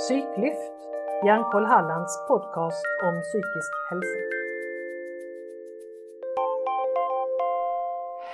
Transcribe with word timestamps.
Psyklyft, 0.00 0.72
Hjärnkoll 1.24 1.64
Hallands 1.64 2.26
podcast 2.28 2.84
om 3.02 3.20
psykisk 3.22 3.72
hälsa. 3.90 4.18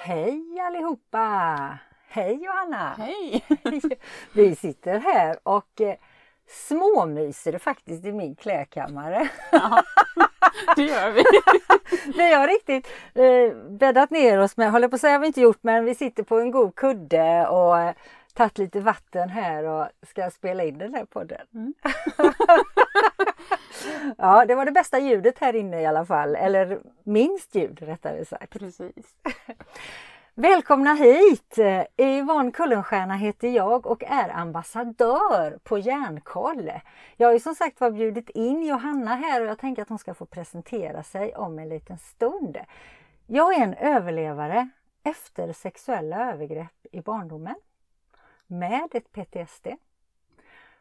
Hej 0.03 0.61
allihopa! 0.61 1.79
Hej 2.09 2.45
Johanna! 2.45 2.95
Hej! 2.99 3.45
Vi 4.33 4.57
sitter 4.57 4.99
här 4.99 5.37
och 5.43 5.81
eh, 5.81 5.95
småmyser 6.49 7.59
faktiskt 7.59 8.05
i 8.05 8.13
min 8.13 8.37
klädkammare. 8.37 9.29
Ja, 9.53 9.83
det 10.77 10.83
gör 10.83 11.11
vi. 11.11 11.23
Vi 12.19 12.35
har 12.35 12.49
riktigt 12.49 12.89
eh, 13.15 13.57
bäddat 13.71 14.11
ner 14.11 14.39
oss 14.39 14.57
med, 14.57 14.73
håller 14.73 14.89
på 14.89 14.95
att 14.95 15.01
säga 15.01 15.13
har 15.13 15.21
vi 15.21 15.27
inte 15.27 15.41
gjort, 15.41 15.59
men 15.61 15.85
vi 15.85 15.95
sitter 15.95 16.23
på 16.23 16.39
en 16.39 16.51
god 16.51 16.75
kudde 16.75 17.47
och 17.47 17.79
eh, 17.79 17.95
tagit 18.37 18.59
lite 18.59 18.81
vatten 18.81 19.29
här 19.29 19.65
och 19.65 19.89
ska 20.03 20.31
spela 20.31 20.65
in 20.65 20.79
den 20.79 20.95
här 20.95 21.05
podden. 21.05 21.47
Mm. 21.55 21.75
ja, 24.19 24.45
det 24.47 24.55
var 24.55 24.65
det 24.65 24.73
bästa 24.73 24.99
ljudet 24.99 25.39
här 25.39 25.57
inne 25.57 25.81
i 25.83 25.87
alla 25.87 26.05
fall, 26.05 26.37
eller 26.37 26.81
minst 27.05 27.55
ljud 27.55 27.83
rättare 27.83 28.25
sagt. 28.25 28.51
Precis. 28.51 29.17
Välkomna 30.35 30.95
hit! 30.95 31.59
Yvonne 31.97 32.51
Kullenstierna 32.51 33.17
heter 33.17 33.49
jag 33.49 33.87
och 33.87 34.05
är 34.05 34.29
ambassadör 34.29 35.59
på 35.63 35.79
Järnkoll. 35.79 36.73
Jag 37.17 37.29
har 37.29 37.33
ju 37.33 37.41
som 37.41 37.55
sagt 37.55 37.81
var 37.81 37.91
bjudit 37.91 38.31
in 38.31 38.63
Johanna 38.63 39.15
här 39.15 39.41
och 39.41 39.47
jag 39.47 39.59
tänker 39.59 39.83
att 39.83 39.89
hon 39.89 39.99
ska 39.99 40.15
få 40.15 40.27
presentera 40.27 41.03
sig 41.03 41.35
om 41.35 41.59
en 41.59 41.69
liten 41.69 41.99
stund. 41.99 42.59
Jag 43.27 43.55
är 43.55 43.63
en 43.63 43.75
överlevare 43.75 44.69
efter 45.05 45.53
sexuella 45.53 46.33
övergrepp 46.33 46.87
i 46.93 47.01
barndomen 47.01 47.57
med 48.47 48.89
ett 48.95 49.13
PTSD. 49.13 49.67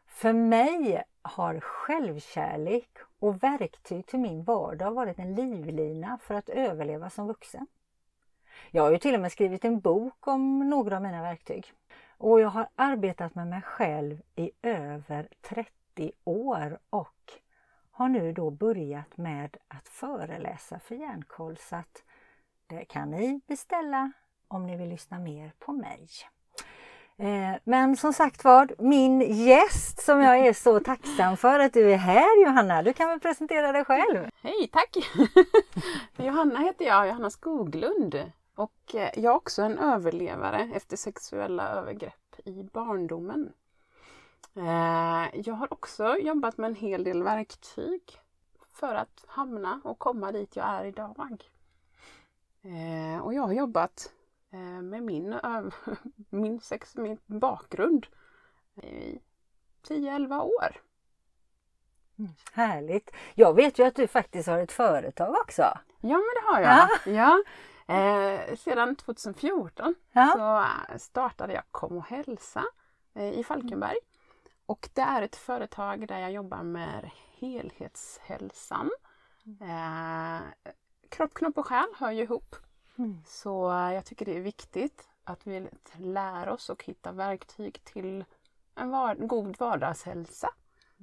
För 0.06 0.32
mig 0.32 1.02
har 1.22 1.60
självkärlek 1.60 2.90
och 3.18 3.42
verktyg 3.42 4.06
till 4.06 4.18
min 4.18 4.44
vardag 4.44 4.90
varit 4.90 5.18
en 5.18 5.34
livlina 5.34 6.18
för 6.22 6.34
att 6.34 6.48
överleva 6.48 7.10
som 7.10 7.26
vuxen. 7.26 7.66
Jag 8.70 8.82
har 8.82 8.90
ju 8.90 8.98
till 8.98 9.14
och 9.14 9.20
med 9.20 9.32
skrivit 9.32 9.64
en 9.64 9.80
bok 9.80 10.26
om 10.26 10.70
några 10.70 10.96
av 10.96 11.02
mina 11.02 11.22
verktyg. 11.22 11.72
Och 12.18 12.40
jag 12.40 12.48
har 12.48 12.68
arbetat 12.74 13.34
med 13.34 13.46
mig 13.46 13.62
själv 13.62 14.22
i 14.34 14.50
över 14.62 15.28
30 15.40 16.12
år 16.24 16.78
och 16.90 17.32
har 17.90 18.08
nu 18.08 18.32
då 18.32 18.50
börjat 18.50 19.16
med 19.16 19.56
att 19.68 19.88
föreläsa 19.88 20.78
för 20.78 20.94
Hjärnkoll 20.94 21.56
så 21.56 21.76
att 21.76 22.04
det 22.66 22.84
kan 22.84 23.10
ni 23.10 23.40
beställa 23.46 24.12
om 24.48 24.66
ni 24.66 24.76
vill 24.76 24.88
lyssna 24.88 25.18
mer 25.18 25.52
på 25.58 25.72
mig. 25.72 26.08
Eh, 27.18 27.54
men 27.64 27.96
som 27.96 28.12
sagt 28.12 28.44
var, 28.44 28.74
min 28.78 29.20
gäst 29.20 30.04
som 30.04 30.20
jag 30.20 30.38
är 30.38 30.52
så 30.52 30.80
tacksam 30.80 31.36
för 31.36 31.58
att 31.58 31.72
du 31.72 31.92
är 31.92 31.96
här 31.96 32.44
Johanna. 32.44 32.82
Du 32.82 32.92
kan 32.92 33.08
väl 33.08 33.20
presentera 33.20 33.72
dig 33.72 33.84
själv? 33.84 34.30
Hej, 34.42 34.70
tack! 34.72 34.96
Johanna 36.16 36.58
heter 36.58 36.84
jag, 36.84 37.06
Johanna 37.06 37.30
Skoglund. 37.30 38.32
Och 38.54 38.94
eh, 38.94 39.10
jag 39.14 39.24
är 39.24 39.36
också 39.36 39.62
en 39.62 39.78
överlevare 39.78 40.70
efter 40.74 40.96
sexuella 40.96 41.68
övergrepp 41.68 42.40
i 42.44 42.62
barndomen. 42.62 43.52
Eh, 44.56 45.40
jag 45.40 45.54
har 45.54 45.72
också 45.72 46.16
jobbat 46.16 46.58
med 46.58 46.68
en 46.68 46.76
hel 46.76 47.04
del 47.04 47.22
verktyg 47.22 48.02
för 48.72 48.94
att 48.94 49.24
hamna 49.26 49.80
och 49.84 49.98
komma 49.98 50.32
dit 50.32 50.56
jag 50.56 50.66
är 50.66 50.84
idag. 50.84 51.50
Och 53.22 53.34
jag 53.34 53.42
har 53.42 53.52
jobbat 53.52 54.10
med 54.82 55.02
min, 55.02 55.40
min, 56.30 56.60
sex, 56.60 56.96
min 56.96 57.18
bakgrund 57.26 58.06
i 58.82 59.18
10-11 59.88 60.40
år. 60.40 60.80
Mm, 62.18 62.30
härligt! 62.52 63.10
Jag 63.34 63.54
vet 63.54 63.78
ju 63.78 63.86
att 63.86 63.94
du 63.94 64.06
faktiskt 64.06 64.48
har 64.48 64.58
ett 64.58 64.72
företag 64.72 65.34
också. 65.34 65.62
Ja 66.00 66.16
men 66.16 66.34
det 66.34 66.52
har 66.52 66.60
jag. 66.60 66.88
Ja. 67.06 67.12
ja. 67.12 67.42
Eh, 67.88 68.56
sedan 68.56 68.96
2014 68.96 69.94
ja. 70.12 70.32
så 70.90 70.98
startade 70.98 71.52
jag 71.52 71.62
Kom 71.70 71.96
och 71.96 72.06
hälsa 72.06 72.64
eh, 73.14 73.38
i 73.38 73.44
Falkenberg. 73.44 73.96
Och 74.66 74.88
det 74.94 75.00
är 75.00 75.22
ett 75.22 75.36
företag 75.36 76.08
där 76.08 76.18
jag 76.18 76.32
jobbar 76.32 76.62
med 76.62 77.10
helhetshälsan. 77.38 78.90
Eh, 79.60 80.40
kropp, 81.08 81.34
knopp 81.34 81.58
och 81.58 81.66
själ 81.66 81.88
hör 81.96 82.10
ju 82.10 82.22
ihop. 82.22 82.56
Mm. 82.98 83.22
Så 83.26 83.70
jag 83.94 84.04
tycker 84.04 84.24
det 84.24 84.36
är 84.36 84.40
viktigt 84.40 85.08
att 85.24 85.46
vi 85.46 85.68
lär 85.96 86.48
oss 86.48 86.70
och 86.70 86.84
hitta 86.84 87.12
verktyg 87.12 87.84
till 87.84 88.24
en 88.74 88.90
var 88.90 89.14
god 89.14 89.58
vardagshälsa. 89.58 90.48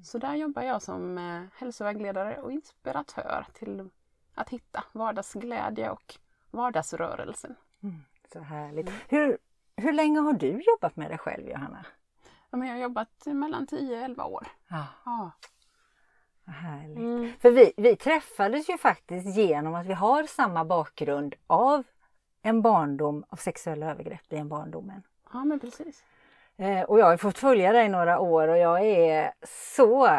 Så 0.04 0.18
där 0.18 0.36
jobbar 0.36 0.62
jag 0.62 0.82
som 0.82 1.18
eh, 1.18 1.44
hälsovägledare 1.56 2.38
och 2.38 2.52
inspiratör 2.52 3.46
till 3.54 3.90
att 4.36 4.50
hitta 4.50 4.84
vardagsglädje 4.92 5.90
och 5.90 6.16
vardagsrörelsen. 6.52 7.56
Mm, 7.84 8.02
så 8.34 8.40
härligt. 8.40 8.88
Mm. 8.88 9.00
Hur, 9.08 9.38
hur 9.76 9.94
länge 9.94 10.20
har 10.20 10.34
du 10.34 10.62
jobbat 10.62 10.96
med 10.96 11.12
dig 11.12 11.18
själv 11.18 11.48
Johanna? 11.48 11.86
Ja, 12.50 12.66
jag 12.66 12.74
har 12.74 12.82
jobbat 12.82 13.26
mellan 13.26 13.68
10-11 13.68 14.24
år. 14.24 14.48
Ja. 14.68 14.86
ja. 15.06 15.32
Vad 16.46 16.56
härligt. 16.56 16.98
Mm. 16.98 17.32
För 17.40 17.52
vi, 17.52 17.74
vi 17.78 17.96
träffades 17.96 18.70
ju 18.70 18.78
faktiskt 18.78 19.38
genom 19.38 19.76
att 19.76 19.86
vi 19.86 19.94
har 19.94 20.24
samma 20.24 20.66
bakgrund 20.66 21.36
av 21.48 21.84
en 22.42 22.62
barndom 22.62 23.24
av 23.30 23.36
sexuella 23.36 23.92
övergrepp 23.92 24.34
i 24.34 24.36
en 24.36 24.50
barndomen. 24.50 25.04
Ja 25.34 25.46
men 25.46 25.60
precis. 25.60 26.04
Eh, 26.58 26.82
och 26.82 27.00
jag 27.00 27.06
har 27.06 27.18
fått 27.18 27.38
följa 27.38 27.72
dig 27.72 27.90
några 27.90 28.20
år 28.20 28.48
och 28.48 28.58
jag 28.58 28.82
är 28.86 29.34
så 29.72 30.10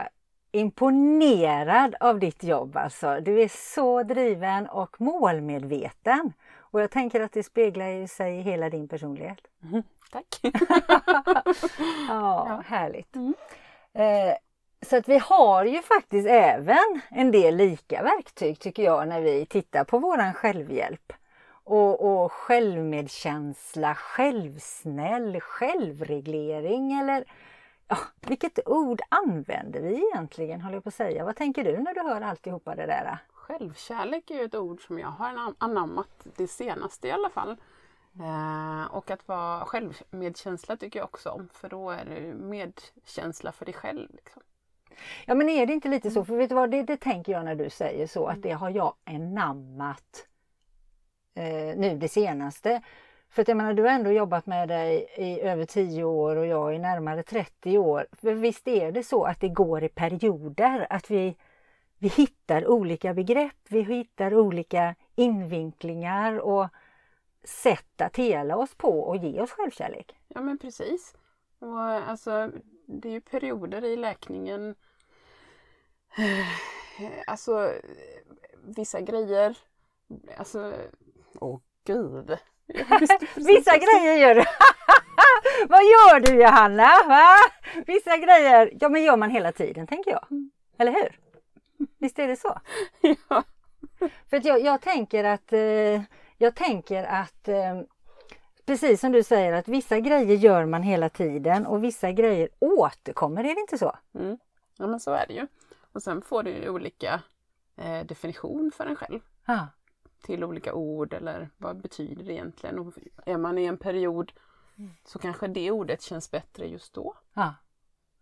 imponerad 0.52 1.94
av 2.00 2.18
ditt 2.18 2.42
jobb 2.42 2.76
alltså. 2.76 3.20
Du 3.20 3.42
är 3.42 3.48
så 3.74 4.02
driven 4.02 4.66
och 4.66 5.00
målmedveten. 5.00 6.32
Och 6.58 6.80
jag 6.80 6.90
tänker 6.90 7.20
att 7.20 7.32
det 7.32 7.42
speglar 7.42 8.06
sig 8.06 8.38
i 8.38 8.40
hela 8.40 8.70
din 8.70 8.88
personlighet. 8.88 9.38
Mm, 9.62 9.82
tack! 10.12 10.40
ja, 12.08 12.46
ja, 12.48 12.62
härligt. 12.66 13.16
Mm. 13.16 13.34
Eh, 13.92 14.34
så 14.84 14.96
att 14.96 15.08
vi 15.08 15.18
har 15.18 15.64
ju 15.64 15.82
faktiskt 15.82 16.28
även 16.28 17.00
en 17.10 17.30
del 17.30 17.56
lika 17.56 18.02
verktyg 18.02 18.58
tycker 18.58 18.82
jag 18.82 19.08
när 19.08 19.20
vi 19.20 19.46
tittar 19.46 19.84
på 19.84 19.98
våran 19.98 20.34
självhjälp. 20.34 21.12
Och, 21.64 22.22
och 22.24 22.32
självmedkänsla, 22.32 23.94
självsnäll, 23.94 25.40
självreglering 25.40 26.92
eller 26.92 27.24
ja, 27.88 27.98
vilket 28.20 28.68
ord 28.68 29.02
använder 29.08 29.80
vi 29.80 30.10
egentligen 30.12 30.60
håller 30.60 30.76
jag 30.76 30.82
på 30.82 30.88
att 30.88 30.94
säga. 30.94 31.24
Vad 31.24 31.36
tänker 31.36 31.64
du 31.64 31.78
när 31.78 31.94
du 31.94 32.00
hör 32.00 32.20
alltihopa 32.20 32.74
det 32.74 32.86
där? 32.86 33.18
Självkärlek 33.32 34.30
är 34.30 34.34
ju 34.34 34.44
ett 34.44 34.54
ord 34.54 34.86
som 34.86 34.98
jag 34.98 35.08
har 35.08 35.54
anammat 35.58 36.26
det 36.36 36.48
senaste 36.48 37.08
i 37.08 37.10
alla 37.10 37.30
fall. 37.30 37.56
Eh, 38.20 38.94
och 38.94 39.10
att 39.10 39.28
vara 39.28 39.64
självmedkänsla 39.64 40.76
tycker 40.76 40.98
jag 40.98 41.04
också 41.04 41.30
om 41.30 41.48
för 41.52 41.68
då 41.68 41.90
är 41.90 42.04
det 42.04 42.34
medkänsla 42.34 43.52
för 43.52 43.64
dig 43.64 43.74
själv. 43.74 44.08
Liksom. 44.12 44.42
Ja 45.26 45.34
men 45.34 45.48
är 45.48 45.66
det 45.66 45.72
inte 45.72 45.88
lite 45.88 46.10
så, 46.10 46.18
mm. 46.18 46.26
för 46.26 46.36
vet 46.36 46.48
du 46.48 46.54
vad, 46.54 46.70
det, 46.70 46.82
det 46.82 46.96
tänker 46.96 47.32
jag 47.32 47.44
när 47.44 47.54
du 47.54 47.70
säger 47.70 48.06
så, 48.06 48.26
att 48.26 48.42
det 48.42 48.52
har 48.52 48.70
jag 48.70 48.94
anammat 49.04 50.26
eh, 51.34 51.76
nu 51.76 51.96
det 52.00 52.08
senaste. 52.08 52.82
För 53.28 53.42
att 53.42 53.48
jag 53.48 53.56
menar, 53.56 53.74
du 53.74 53.82
har 53.82 53.90
ändå 53.90 54.10
jobbat 54.10 54.46
med 54.46 54.68
dig 54.68 55.06
i 55.16 55.40
över 55.40 55.64
10 55.64 56.04
år 56.04 56.36
och 56.36 56.46
jag 56.46 56.74
i 56.74 56.78
närmare 56.78 57.22
30 57.22 57.78
år. 57.78 58.06
För 58.12 58.34
visst 58.34 58.68
är 58.68 58.92
det 58.92 59.02
så 59.02 59.24
att 59.24 59.40
det 59.40 59.48
går 59.48 59.84
i 59.84 59.88
perioder, 59.88 60.86
att 60.90 61.10
vi, 61.10 61.36
vi 61.98 62.08
hittar 62.08 62.66
olika 62.66 63.14
begrepp, 63.14 63.56
vi 63.68 63.82
hittar 63.82 64.34
olika 64.34 64.94
invinklingar 65.14 66.38
och 66.38 66.68
sätt 67.44 68.00
att 68.00 68.16
hela 68.16 68.56
oss 68.56 68.74
på 68.74 69.00
och 69.00 69.16
ge 69.16 69.40
oss 69.40 69.50
självkärlek. 69.50 70.16
Ja 70.28 70.40
men 70.40 70.58
precis. 70.58 71.14
Och 71.58 71.80
alltså, 71.80 72.50
det 72.86 73.08
är 73.08 73.12
ju 73.12 73.20
perioder 73.20 73.84
i 73.84 73.96
läkningen. 73.96 74.74
Alltså 77.26 77.72
vissa 78.64 79.00
grejer, 79.00 79.58
alltså, 80.36 80.74
åh 81.40 81.60
gud, 81.84 82.38
Vissa 83.36 83.76
grejer 83.76 84.16
gör 84.16 84.34
du. 84.34 84.44
Vad 85.68 85.82
gör 85.82 86.20
du 86.20 86.42
Johanna? 86.42 86.88
Va? 87.06 87.36
Vissa 87.86 88.16
grejer, 88.16 88.72
ja 88.80 88.88
men 88.88 89.02
gör 89.02 89.16
man 89.16 89.30
hela 89.30 89.52
tiden 89.52 89.86
tänker 89.86 90.10
jag. 90.10 90.26
Eller 90.78 90.92
hur? 90.92 91.20
Visst 91.98 92.18
är 92.18 92.28
det 92.28 92.36
så? 92.36 92.60
Ja. 93.28 93.42
För 94.30 94.36
att 94.36 94.44
jag, 94.44 94.60
jag 94.60 94.80
tänker 94.80 95.24
att, 95.24 95.52
eh, 95.52 96.02
jag 96.38 96.54
tänker 96.54 97.04
att 97.04 97.48
eh, 97.48 97.80
precis 98.66 99.00
som 99.00 99.12
du 99.12 99.22
säger 99.22 99.52
att 99.52 99.68
vissa 99.68 100.00
grejer 100.00 100.36
gör 100.36 100.64
man 100.64 100.82
hela 100.82 101.08
tiden 101.08 101.66
och 101.66 101.84
vissa 101.84 102.12
grejer 102.12 102.48
återkommer, 102.58 103.44
är 103.44 103.54
det 103.54 103.60
inte 103.60 103.78
så? 103.78 103.96
Mm. 104.14 104.38
Ja 104.76 104.86
men 104.86 105.00
så 105.00 105.10
är 105.10 105.26
det 105.26 105.34
ju. 105.34 105.46
Och 105.92 106.02
sen 106.02 106.22
får 106.22 106.42
du 106.42 106.50
ju 106.50 106.68
olika 106.68 107.22
eh, 107.76 108.06
definition 108.06 108.70
för 108.74 108.86
en 108.86 108.96
själv. 108.96 109.20
Ah 109.44 109.66
till 110.24 110.44
olika 110.44 110.74
ord 110.74 111.12
eller 111.12 111.50
vad 111.56 111.76
betyder 111.76 112.24
det 112.24 112.32
egentligen? 112.32 112.78
Och 112.78 112.94
är 113.26 113.36
man 113.36 113.58
i 113.58 113.64
en 113.64 113.76
period 113.76 114.32
mm. 114.78 114.90
så 115.04 115.18
kanske 115.18 115.46
det 115.46 115.70
ordet 115.70 116.02
känns 116.02 116.30
bättre 116.30 116.66
just 116.66 116.94
då. 116.94 117.14
Ja. 117.34 117.54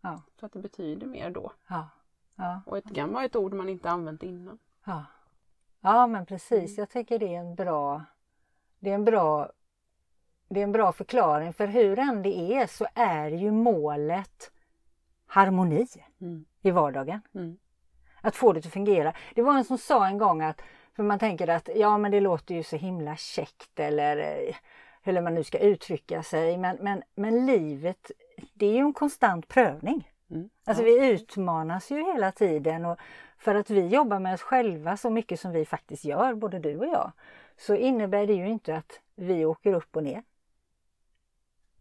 Ja. 0.00 0.22
För 0.36 0.46
att 0.46 0.52
det 0.52 0.58
betyder 0.58 1.06
mer 1.06 1.30
då. 1.30 1.52
Och 2.66 2.78
ett 2.78 2.94
kan 2.94 3.12
vara 3.12 3.24
ett 3.24 3.36
ord 3.36 3.52
man 3.52 3.68
inte 3.68 3.90
använt 3.90 4.22
innan. 4.22 4.58
Ja, 4.84 5.04
ja 5.80 6.06
men 6.06 6.26
precis. 6.26 6.78
Jag 6.78 6.90
tycker 6.90 7.18
det 7.18 7.34
är 7.34 7.40
en 7.40 7.54
bra 7.54 8.04
det 8.78 8.90
är 8.90 8.94
en 8.94 9.04
bra 9.04 9.52
det 10.52 10.60
är 10.60 10.64
en 10.64 10.72
bra 10.72 10.92
förklaring 10.92 11.52
för 11.52 11.66
hur 11.66 11.98
än 11.98 12.22
det 12.22 12.54
är 12.54 12.66
så 12.66 12.86
är 12.94 13.28
ju 13.28 13.50
målet 13.50 14.50
harmoni 15.26 15.86
Mm. 16.20 16.44
i 16.62 16.70
vardagen. 16.70 17.20
Mm. 17.34 17.56
Att 18.20 18.36
få 18.36 18.52
det 18.52 18.58
att 18.58 18.72
fungera. 18.72 19.14
Det 19.34 19.42
var 19.42 19.56
en 19.56 19.64
som 19.64 19.78
sa 19.78 20.06
en 20.06 20.18
gång 20.18 20.42
att, 20.42 20.62
för 20.96 21.02
man 21.02 21.18
tänker 21.18 21.48
att 21.48 21.68
ja 21.74 21.98
men 21.98 22.10
det 22.10 22.20
låter 22.20 22.54
ju 22.54 22.62
så 22.62 22.76
himla 22.76 23.16
käckt 23.16 23.80
eller 23.80 24.16
eh, 24.16 24.54
hur 25.02 25.20
man 25.20 25.34
nu 25.34 25.44
ska 25.44 25.58
uttrycka 25.58 26.22
sig 26.22 26.56
men, 26.56 26.76
men, 26.80 27.02
men 27.14 27.46
livet 27.46 28.10
det 28.54 28.66
är 28.66 28.72
ju 28.72 28.78
en 28.78 28.92
konstant 28.92 29.48
prövning. 29.48 30.10
Mm. 30.30 30.50
Alltså 30.64 30.84
vi 30.84 31.10
utmanas 31.10 31.90
ju 31.90 32.12
hela 32.12 32.32
tiden 32.32 32.84
och 32.84 32.98
för 33.38 33.54
att 33.54 33.70
vi 33.70 33.86
jobbar 33.86 34.18
med 34.18 34.34
oss 34.34 34.42
själva 34.42 34.96
så 34.96 35.10
mycket 35.10 35.40
som 35.40 35.52
vi 35.52 35.64
faktiskt 35.64 36.04
gör, 36.04 36.34
både 36.34 36.58
du 36.58 36.78
och 36.78 36.86
jag, 36.86 37.12
så 37.56 37.74
innebär 37.74 38.26
det 38.26 38.32
ju 38.32 38.48
inte 38.48 38.76
att 38.76 39.00
vi 39.14 39.44
åker 39.44 39.72
upp 39.72 39.96
och 39.96 40.02
ner 40.02 40.22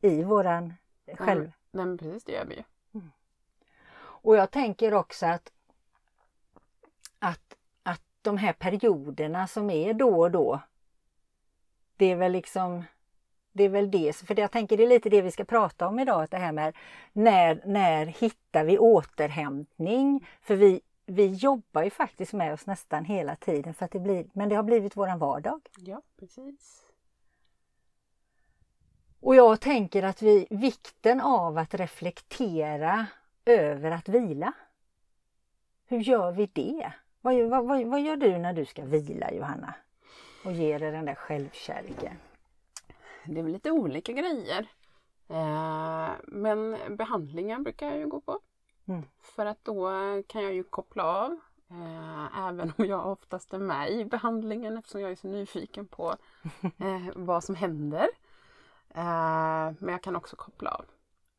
i 0.01 0.23
våran 0.23 0.73
själv. 1.13 1.41
Nej, 1.41 1.53
nej 1.71 1.85
men 1.85 1.97
precis 1.97 2.23
det 2.23 2.31
gör 2.31 2.45
vi 2.45 2.55
ju. 2.55 2.63
Och 4.23 4.35
jag 4.35 4.51
tänker 4.51 4.93
också 4.93 5.25
att, 5.25 5.51
att, 7.19 7.57
att 7.83 8.01
de 8.21 8.37
här 8.37 8.53
perioderna 8.53 9.47
som 9.47 9.69
är 9.69 9.93
då 9.93 10.19
och 10.19 10.31
då, 10.31 10.59
det 11.97 12.05
är 12.05 12.15
väl 12.15 12.31
liksom 12.31 12.83
det 13.53 13.63
är 13.63 13.69
väl 13.69 13.91
det, 13.91 14.15
för 14.15 14.39
jag 14.39 14.51
tänker 14.51 14.77
det 14.77 14.83
är 14.83 14.87
lite 14.87 15.09
det 15.09 15.21
vi 15.21 15.31
ska 15.31 15.43
prata 15.43 15.87
om 15.87 15.99
idag, 15.99 16.27
det 16.29 16.37
här 16.37 16.51
med 16.51 16.75
när, 17.13 17.61
när 17.65 18.05
hittar 18.05 18.63
vi 18.63 18.77
återhämtning? 18.77 20.27
För 20.41 20.55
vi, 20.55 20.81
vi 21.05 21.25
jobbar 21.25 21.83
ju 21.83 21.89
faktiskt 21.89 22.33
med 22.33 22.53
oss 22.53 22.65
nästan 22.65 23.05
hela 23.05 23.35
tiden, 23.35 23.73
för 23.73 23.85
att 23.85 23.91
det 23.91 23.99
blir, 23.99 24.25
men 24.33 24.49
det 24.49 24.55
har 24.55 24.63
blivit 24.63 24.97
våran 24.97 25.19
vardag. 25.19 25.69
Ja, 25.77 26.01
precis. 26.19 26.90
Och 29.21 29.35
jag 29.35 29.59
tänker 29.61 30.03
att 30.03 30.21
vi, 30.21 30.47
vikten 30.49 31.21
av 31.21 31.57
att 31.57 31.73
reflektera 31.73 33.05
över 33.45 33.91
att 33.91 34.09
vila. 34.09 34.53
Hur 35.87 35.99
gör 35.99 36.31
vi 36.31 36.45
det? 36.45 36.93
Vad, 37.21 37.33
gör- 37.33 37.47
vad, 37.49 37.85
vad, 37.87 38.01
gör 38.01 38.15
du 38.15 38.37
när 38.37 38.53
du 38.53 38.65
ska 38.65 38.85
vila 38.85 39.31
Johanna? 39.31 39.73
Och 40.45 40.51
ger 40.51 40.79
dig 40.79 40.91
den 40.91 41.05
där 41.05 41.15
självkärleken? 41.15 42.13
Det 43.25 43.39
är 43.39 43.43
väl 43.43 43.51
lite 43.53 43.71
olika 43.71 44.11
grejer. 44.13 44.67
Eh, 45.29 46.09
men 46.27 46.77
behandlingen 46.97 47.63
brukar 47.63 47.87
jag 47.87 47.97
ju 47.97 48.07
gå 48.07 48.21
på. 48.21 48.39
Mm. 48.87 49.03
För 49.21 49.45
att 49.45 49.63
då 49.65 49.89
kan 50.27 50.43
jag 50.43 50.53
ju 50.53 50.63
koppla 50.63 51.03
av. 51.03 51.39
Eh, 51.69 52.47
även 52.47 52.73
om 52.77 52.85
jag 52.85 53.07
oftast 53.11 53.53
är 53.53 53.59
med 53.59 53.91
i 53.91 54.05
behandlingen 54.05 54.77
eftersom 54.77 55.01
jag 55.01 55.11
är 55.11 55.15
så 55.15 55.27
nyfiken 55.27 55.87
på 55.87 56.11
eh, 56.61 57.07
vad 57.15 57.43
som 57.43 57.55
händer. 57.55 58.07
Eh, 58.93 59.73
men 59.79 59.89
jag 59.89 60.01
kan 60.01 60.15
också 60.15 60.35
koppla 60.35 60.71
av. 60.71 60.85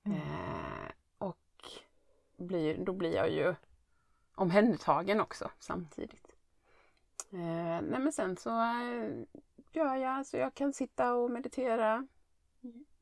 Eh, 0.04 0.93
och 1.19 1.69
blir, 2.37 2.78
då 2.78 2.93
blir 2.93 3.14
jag 3.14 3.31
ju 3.31 3.54
omhändertagen 4.34 5.20
också 5.20 5.50
samtidigt. 5.58 6.37
Eh, 7.31 7.82
nej 7.82 7.99
men 8.00 8.12
sen 8.12 8.37
så 8.37 8.50
gör 9.72 9.94
jag 9.94 10.26
så 10.26 10.37
jag 10.37 10.54
kan 10.54 10.72
sitta 10.72 11.14
och 11.14 11.31
meditera. 11.31 12.06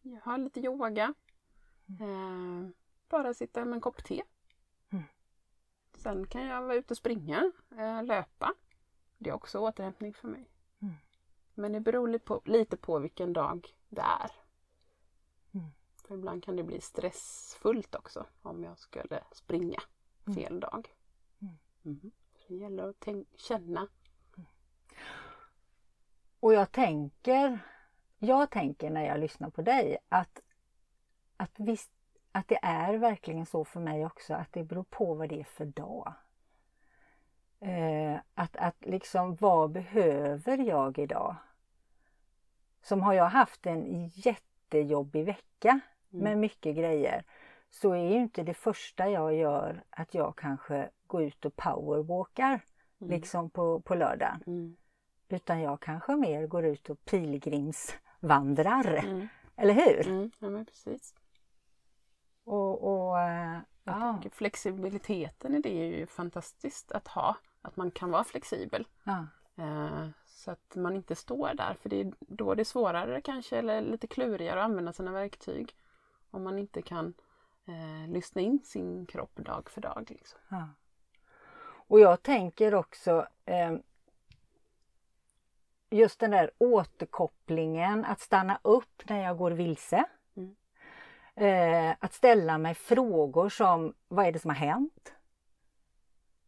Jag 0.03 0.21
har 0.21 0.39
lite 0.39 0.61
yoga. 0.61 1.15
Eh, 2.01 2.69
bara 3.09 3.35
sitta 3.35 3.65
med 3.65 3.75
en 3.75 3.81
kopp 3.81 4.05
te. 4.05 4.23
Mm. 4.91 5.05
Sen 5.95 6.27
kan 6.27 6.43
jag 6.43 6.63
vara 6.63 6.75
ute 6.75 6.93
och 6.93 6.99
springa, 6.99 7.53
löpa. 8.05 8.55
Det 9.19 9.31
är 9.31 9.35
också 9.35 9.59
återhämtning 9.59 10.15
för 10.15 10.29
mig. 10.29 10.49
Mm. 10.83 10.95
Men 11.55 11.73
det 11.73 11.81
beror 11.81 12.09
lite 12.09 12.25
på, 12.25 12.43
lite 12.45 12.77
på 12.77 12.99
vilken 12.99 13.33
dag 13.33 13.75
det 13.89 14.01
är. 14.01 14.40
Mm. 16.11 16.19
För 16.19 16.19
ibland 16.19 16.45
kan 16.45 16.57
det 16.57 16.63
bli 16.63 16.81
stressfullt 16.81 17.95
också 17.95 18.27
om 18.43 18.65
jag 18.65 18.79
skulle 18.79 19.21
springa 19.33 19.81
fel 20.35 20.61
dag. 20.61 20.89
Mm. 21.43 21.59
Mhm. 21.83 22.11
Det 22.49 22.55
gäller 22.55 22.89
att 22.89 23.09
känna. 23.37 23.89
Och 26.41 26.55
jag 26.55 26.73
tänker, 26.73 27.59
jag 28.19 28.51
tänker 28.51 28.91
när 28.91 29.07
jag 29.07 29.21
lyssnar 29.21 29.51
på 29.51 29.63
dig 29.63 29.99
att, 30.09 30.41
att 31.37 31.53
visst, 31.57 31.91
att 32.33 32.49
det 32.49 32.59
är 32.63 32.95
verkligen 32.95 33.47
så 33.47 33.65
för 33.65 33.81
mig 33.81 34.07
också 34.07 34.35
att 34.35 34.53
det 34.53 34.65
beror 34.65 34.85
på 34.91 35.15
vad 35.15 35.29
det 35.29 35.41
är 35.41 35.45
för 35.45 35.65
dag. 35.65 36.13
Eh, 37.61 38.21
att, 38.35 38.57
att 38.57 38.77
liksom, 38.81 39.35
vad 39.35 39.71
behöver 39.71 40.59
jag 40.59 40.99
idag? 40.99 41.37
Som 42.83 43.03
har 43.03 43.13
jag 43.13 43.29
haft 43.29 43.67
en 43.67 44.09
jättejobbig 44.09 45.25
vecka 45.25 45.81
med 46.11 46.39
mycket 46.39 46.77
grejer 46.77 47.25
så 47.71 47.93
är 47.93 48.09
ju 48.09 48.17
inte 48.21 48.43
det 48.43 48.55
första 48.55 49.11
jag 49.11 49.35
gör 49.35 49.85
att 49.91 50.15
jag 50.15 50.37
kanske 50.37 50.91
går 51.07 51.23
ut 51.23 51.45
och 51.45 51.57
powerwalkar 51.57 52.61
liksom 52.99 53.51
på, 53.51 53.81
på 53.81 53.95
lördagen. 53.95 54.43
Mm. 54.47 54.77
Utan 55.29 55.61
jag 55.61 55.81
kanske 55.81 56.17
mer 56.17 56.47
går 56.47 56.65
ut 56.65 56.91
och 56.91 57.05
pilgrimsvandrar. 57.05 58.97
Mm. 58.97 59.29
Eller 59.57 59.75
hur? 59.75 60.09
Mm. 60.09 60.31
Ja 60.39 60.51
men 60.51 60.67
precis. 60.67 61.15
Och, 62.45 62.83
och, 62.83 63.17
ja, 63.85 64.23
flexibiliteten 64.33 65.55
i 65.55 65.61
det 65.61 65.71
är 65.71 65.99
ju 65.99 66.07
fantastiskt 66.07 66.93
att 66.93 67.09
ha. 67.09 67.37
Att 67.63 67.77
man 67.77 67.91
kan 67.91 68.11
vara 68.11 68.25
flexibel. 68.25 68.87
ja, 69.05 69.27
Eh, 69.61 70.09
så 70.27 70.51
att 70.51 70.77
man 70.77 70.97
inte 70.97 71.17
står 71.17 71.55
där 71.55 71.75
för 71.83 71.89
det 71.89 72.01
är 72.01 72.13
då 72.19 72.55
det 72.55 72.63
är 72.63 72.65
svårare 72.65 73.21
kanske 73.21 73.57
eller 73.57 73.81
lite 73.81 74.07
klurigare 74.07 74.61
att 74.61 74.65
använda 74.65 74.93
sina 74.93 75.13
verktyg. 75.13 75.75
Om 76.31 76.43
man 76.45 76.59
inte 76.59 76.83
kan 76.83 77.15
eh, 77.67 78.09
lyssna 78.09 78.41
in 78.41 78.61
sin 78.65 79.07
kropp 79.07 79.37
dag 79.37 79.71
för 79.71 79.81
dag. 79.81 80.07
Liksom. 80.09 80.41
ja. 80.49 80.69
Och 81.91 82.01
jag 82.01 82.23
tänker 82.23 82.75
också 82.75 83.27
eh, 83.45 83.77
just 85.91 86.21
den 86.21 86.31
där 86.31 86.51
återkopplingen, 86.59 88.05
att 88.05 88.21
stanna 88.21 88.59
upp 88.63 89.03
när 89.09 89.23
jag 89.23 89.39
går 89.39 89.51
vilse. 89.51 90.05
Mm. 90.37 90.57
Eh, 91.35 91.97
att 92.01 92.15
ställa 92.15 92.59
mig 92.59 92.75
frågor 92.75 93.49
som, 93.49 93.95
vad 94.09 94.27
är 94.27 94.33
det 94.33 94.39
som 94.39 94.51
har 94.51 94.57
hänt? 94.57 95.15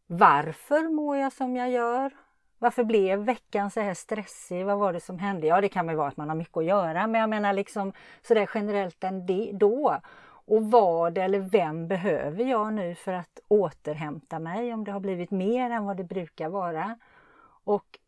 Varför 0.05 0.89
mår 0.89 1.17
jag 1.17 1.33
som 1.33 1.55
jag 1.55 1.69
gör? 1.69 2.22
Varför 2.63 2.83
blev 2.83 3.19
veckan 3.19 3.71
så 3.71 3.79
här 3.79 3.93
stressig? 3.93 4.65
Vad 4.65 4.79
var 4.79 4.93
det 4.93 4.99
som 4.99 5.19
hände? 5.19 5.47
Ja, 5.47 5.61
det 5.61 5.69
kan 5.69 5.87
väl 5.87 5.95
vara 5.95 6.07
att 6.07 6.17
man 6.17 6.29
har 6.29 6.35
mycket 6.35 6.57
att 6.57 6.65
göra, 6.65 7.07
men 7.07 7.21
jag 7.21 7.29
menar 7.29 7.53
liksom 7.53 7.93
sådär 8.21 8.49
generellt 8.53 9.03
ändå. 9.03 9.99
Och 10.45 10.71
vad 10.71 11.17
eller 11.17 11.39
vem 11.39 11.87
behöver 11.87 12.43
jag 12.43 12.73
nu 12.73 12.95
för 12.95 13.13
att 13.13 13.39
återhämta 13.47 14.39
mig 14.39 14.73
om 14.73 14.83
det 14.83 14.91
har 14.91 14.99
blivit 14.99 15.31
mer 15.31 15.69
än 15.69 15.85
vad 15.85 15.97
det 15.97 16.03
brukar 16.03 16.49
vara? 16.49 16.97
Och, 17.63 17.99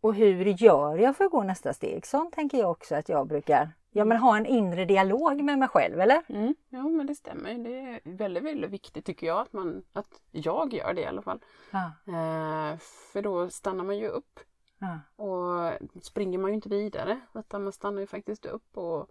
och 0.00 0.14
hur 0.14 0.44
gör 0.44 0.98
jag 0.98 1.16
för 1.16 1.24
att 1.24 1.30
gå 1.30 1.42
nästa 1.42 1.72
steg? 1.72 2.06
Sånt 2.06 2.34
tänker 2.34 2.58
jag 2.58 2.70
också 2.70 2.94
att 2.94 3.08
jag 3.08 3.26
brukar 3.26 3.70
ja, 3.90 4.04
men 4.04 4.18
ha 4.18 4.36
en 4.36 4.46
inre 4.46 4.84
dialog 4.84 5.42
med 5.44 5.58
mig 5.58 5.68
själv, 5.68 6.00
eller? 6.00 6.22
Mm. 6.28 6.54
Ja 6.68 6.82
men 6.82 7.06
det 7.06 7.14
stämmer. 7.14 7.54
Det 7.54 7.80
är 7.80 8.00
väldigt, 8.04 8.42
väldigt 8.44 8.70
viktigt 8.70 9.04
tycker 9.04 9.26
jag 9.26 9.38
att, 9.40 9.52
man, 9.52 9.82
att 9.92 10.20
jag 10.30 10.74
gör 10.74 10.94
det 10.94 11.00
i 11.00 11.06
alla 11.06 11.22
fall. 11.22 11.40
Ja, 11.70 11.92
Eh, 12.06 12.78
för 13.12 13.22
då 13.22 13.50
stannar 13.50 13.84
man 13.84 13.98
ju 13.98 14.08
upp 14.08 14.40
ja, 14.78 15.00
och 15.24 15.72
springer 16.02 16.38
man 16.38 16.50
ju 16.50 16.54
inte 16.54 16.68
vidare 16.68 17.20
utan 17.34 17.64
man 17.64 17.72
stannar 17.72 18.00
ju 18.00 18.06
faktiskt 18.06 18.46
upp 18.46 18.76
och 18.78 19.10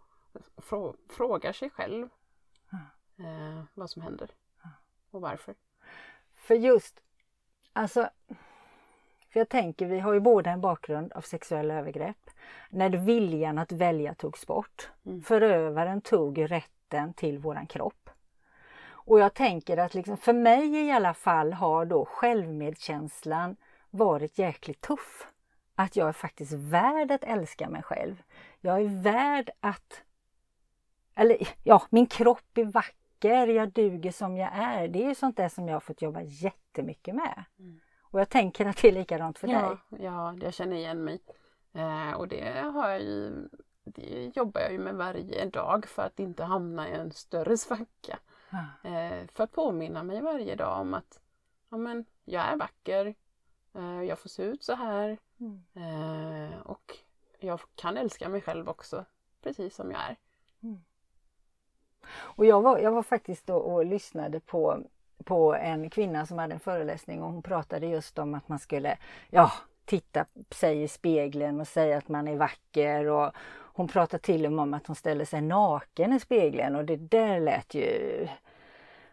frå- 0.58 0.96
frågar 1.10 1.54
sig 1.54 1.70
själv 1.70 2.10
eh, 3.20 3.64
vad 3.74 3.90
som 3.90 4.02
händer 4.02 4.30
och 5.12 5.22
varför. 5.22 5.56
För 6.36 6.56
just, 6.56 7.02
alltså, 7.74 8.10
för 9.30 9.40
jag 9.40 9.50
tänker 9.50 9.86
vi 9.86 10.00
har 10.00 10.14
ju 10.14 10.20
båda 10.20 10.52
en 10.52 10.62
bakgrund 10.62 11.14
av 11.14 11.22
sexuella 11.22 11.74
övergrepp. 11.74 12.30
När 12.70 12.90
viljan 12.90 13.58
att 13.58 13.72
välja 13.72 14.14
togs 14.14 14.48
bort. 14.48 14.90
Mm. 15.06 15.22
Förövaren 15.22 16.02
tog 16.02 16.52
rätten 16.52 17.14
till 17.14 17.38
våran 17.38 17.68
kropp. 17.68 18.10
Och 19.10 19.20
jag 19.20 19.34
tänker 19.34 19.78
att 19.78 19.94
liksom, 19.94 20.18
för 20.18 20.34
mig 20.34 20.88
i 20.88 20.92
alla 20.92 21.14
fall 21.14 21.54
har 21.54 21.86
då 21.86 22.06
självmedkänslan 22.06 23.56
varit 23.90 24.40
jäkligt 24.40 24.82
tuff. 24.82 25.28
Att 25.76 25.96
jag 25.96 26.08
är 26.08 26.14
faktiskt 26.14 26.54
värd 26.54 27.12
att 27.12 27.24
älska 27.24 27.70
mig 27.70 27.84
själv. 27.84 28.24
Jag 28.62 28.82
är 28.82 29.02
värd 29.02 29.50
att... 29.60 30.04
Eller 31.16 31.38
ja, 31.64 31.84
min 31.90 32.08
kropp 32.08 32.58
är 32.58 32.66
vacker, 32.66 33.48
jag 33.48 33.72
duger 33.72 34.12
som 34.12 34.38
jag 34.38 34.50
är. 34.54 34.88
Det 34.88 35.04
är 35.04 35.08
ju 35.08 35.16
sånt 35.16 35.38
där 35.38 35.50
som 35.50 35.68
jag 35.68 35.76
har 35.76 35.80
fått 35.80 36.02
jobba 36.02 36.22
jättemycket 36.22 37.16
med. 37.16 37.44
Mm. 37.60 37.80
Och 38.12 38.20
jag 38.20 38.30
tänker 38.30 38.66
att 38.66 38.82
det 38.82 38.88
är 38.88 38.92
likadant 38.92 39.40
för 39.40 39.48
dig. 39.48 39.56
Ja, 39.56 39.78
ja, 40.00 40.36
jag 40.42 40.54
känner 40.54 40.76
igen 40.76 41.04
mig. 41.04 41.20
Eh, 41.74 42.12
och 42.12 42.28
det 42.28 42.72
har 42.74 42.90
jag 42.90 43.02
ju, 43.02 43.50
det 43.84 44.32
jobbar 44.36 44.62
jag 44.62 44.72
ju 44.72 44.80
med 44.80 44.96
varje 44.96 45.46
dag 45.46 45.86
för 45.86 46.04
att 46.04 46.20
inte 46.20 46.44
hamna 46.44 46.90
i 46.90 46.92
en 46.92 47.12
större 47.12 47.58
svacka. 47.58 48.20
Ja. 48.50 48.90
Eh, 48.90 49.28
för 49.34 49.44
att 49.44 49.52
påminna 49.52 50.04
mig 50.04 50.22
varje 50.22 50.56
dag 50.56 50.82
om 50.82 50.94
att 50.94 51.20
ja, 51.70 51.78
men, 51.78 52.06
jag 52.26 52.44
är 52.44 52.58
vacker, 52.58 53.16
eh, 53.74 54.04
jag 54.04 54.20
får 54.20 54.30
se 54.30 54.44
ut 54.44 54.64
så 54.64 54.74
här 54.74 55.18
mm. 55.40 55.64
eh, 55.74 56.60
och 56.60 56.98
jag 57.40 57.60
kan 57.76 57.98
älska 57.98 58.30
mig 58.30 58.42
själv 58.42 58.70
också 58.70 59.06
precis 59.42 59.76
som 59.76 59.92
jag 59.92 60.02
är. 60.02 60.16
Mm. 60.64 60.82
Och 62.12 62.46
jag 62.46 62.62
var, 62.62 62.80
jag 62.80 62.92
var 62.92 63.04
faktiskt 63.04 63.48
då 63.48 63.56
och 63.56 63.86
lyssnade 63.86 64.40
på, 64.40 64.84
på 65.24 65.56
en 65.56 65.90
kvinna 65.90 66.26
som 66.26 66.40
hade 66.40 66.54
en 66.54 66.60
föreläsning 66.60 67.24
och 67.24 67.32
hon 67.32 67.42
pratade 67.42 67.88
just 67.88 68.20
om 68.20 68.34
att 68.34 68.50
man 68.50 68.60
skulle 68.60 68.98
ja, 69.30 69.52
titta 69.86 70.26
sig 70.52 70.84
i 70.84 70.88
spegeln 70.88 71.60
och 71.60 71.68
säga 71.68 71.98
att 71.98 72.08
man 72.08 72.28
är 72.28 72.36
vacker 72.36 73.06
och 73.06 73.32
hon 73.74 73.88
pratade 73.88 74.24
till 74.24 74.46
och 74.46 74.52
med 74.52 74.64
om 74.64 74.74
att 74.74 74.88
hon 74.88 74.96
ställer 74.96 75.26
sig 75.26 75.42
naken 75.42 76.14
i 76.14 76.20
spegeln 76.20 76.76
och 76.76 76.86
det 76.86 76.98
där 76.98 77.40
lät 77.40 77.74
ju 77.74 78.28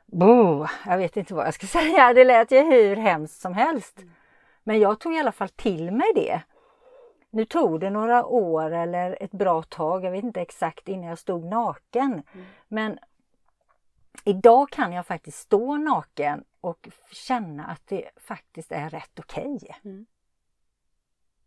Bo, 0.07 0.67
jag 0.87 0.99
vet 0.99 1.17
inte 1.17 1.35
vad 1.35 1.47
jag 1.47 1.55
ska 1.55 1.67
säga, 1.79 2.13
det 2.13 2.25
lät 2.25 2.51
ju 2.51 2.63
hur 2.63 2.97
hemskt 2.97 3.41
som 3.41 3.55
helst. 3.55 4.01
Men 4.65 4.81
jag 4.81 5.01
tog 5.01 5.15
i 5.15 5.19
alla 5.19 5.33
fall 5.33 5.49
till 5.49 5.91
mig 5.91 6.07
det. 6.15 6.41
Nu 7.31 7.45
tog 7.45 7.81
det 7.81 7.91
några 7.91 8.27
år 8.27 8.71
eller 8.71 9.23
ett 9.23 9.31
bra 9.31 9.63
tag, 9.63 10.05
jag 10.05 10.11
vet 10.11 10.25
inte 10.25 10.41
exakt 10.41 10.89
innan 10.89 11.09
jag 11.09 11.19
stod 11.19 11.45
naken. 11.45 12.13
Mm. 12.13 12.47
Men 12.69 12.99
idag 14.25 14.71
kan 14.71 14.93
jag 14.93 15.07
faktiskt 15.07 15.39
stå 15.39 15.77
naken 15.77 16.45
och 16.61 16.89
känna 17.11 17.67
att 17.67 17.83
det 17.87 18.11
faktiskt 18.17 18.73
är 18.73 18.91
rätt 18.91 19.19
okej. 19.19 19.55
Okay. 19.55 19.75
Mm. 19.85 20.07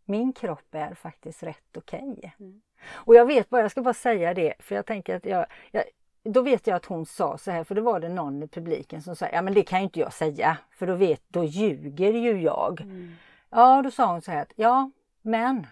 Min 0.04 0.32
kropp 0.32 0.74
är 0.74 0.94
faktiskt 0.94 1.42
rätt 1.42 1.76
okej. 1.76 2.14
Okay. 2.18 2.30
Mm. 2.40 2.60
Och 2.92 3.14
jag 3.14 3.26
vet 3.26 3.50
bara, 3.50 3.62
jag 3.62 3.70
ska 3.70 3.82
bara 3.82 3.94
säga 3.94 4.34
det, 4.34 4.54
för 4.58 4.74
jag 4.74 4.86
tänker 4.86 5.16
att 5.16 5.24
jag, 5.24 5.46
jag 5.70 5.84
då 6.22 6.42
vet 6.42 6.66
jag 6.66 6.76
att 6.76 6.84
hon 6.84 7.06
sa 7.06 7.38
så 7.38 7.50
här, 7.50 7.64
för 7.64 7.74
då 7.74 7.82
var 7.82 8.00
det 8.00 8.08
någon 8.08 8.42
i 8.42 8.48
publiken 8.48 9.02
som 9.02 9.16
sa, 9.16 9.28
ja 9.32 9.42
men 9.42 9.54
det 9.54 9.62
kan 9.62 9.78
ju 9.78 9.84
inte 9.84 10.00
jag 10.00 10.12
säga, 10.12 10.58
för 10.70 10.86
då 10.86 10.94
vet, 10.94 11.22
då 11.28 11.44
ljuger 11.44 12.12
ju 12.12 12.42
jag. 12.42 12.80
Mm. 12.80 13.14
Ja, 13.50 13.82
då 13.82 13.90
sa 13.90 14.12
hon 14.12 14.22
så 14.22 14.30
här, 14.30 14.42
att, 14.42 14.52
ja 14.56 14.90
men 15.22 15.66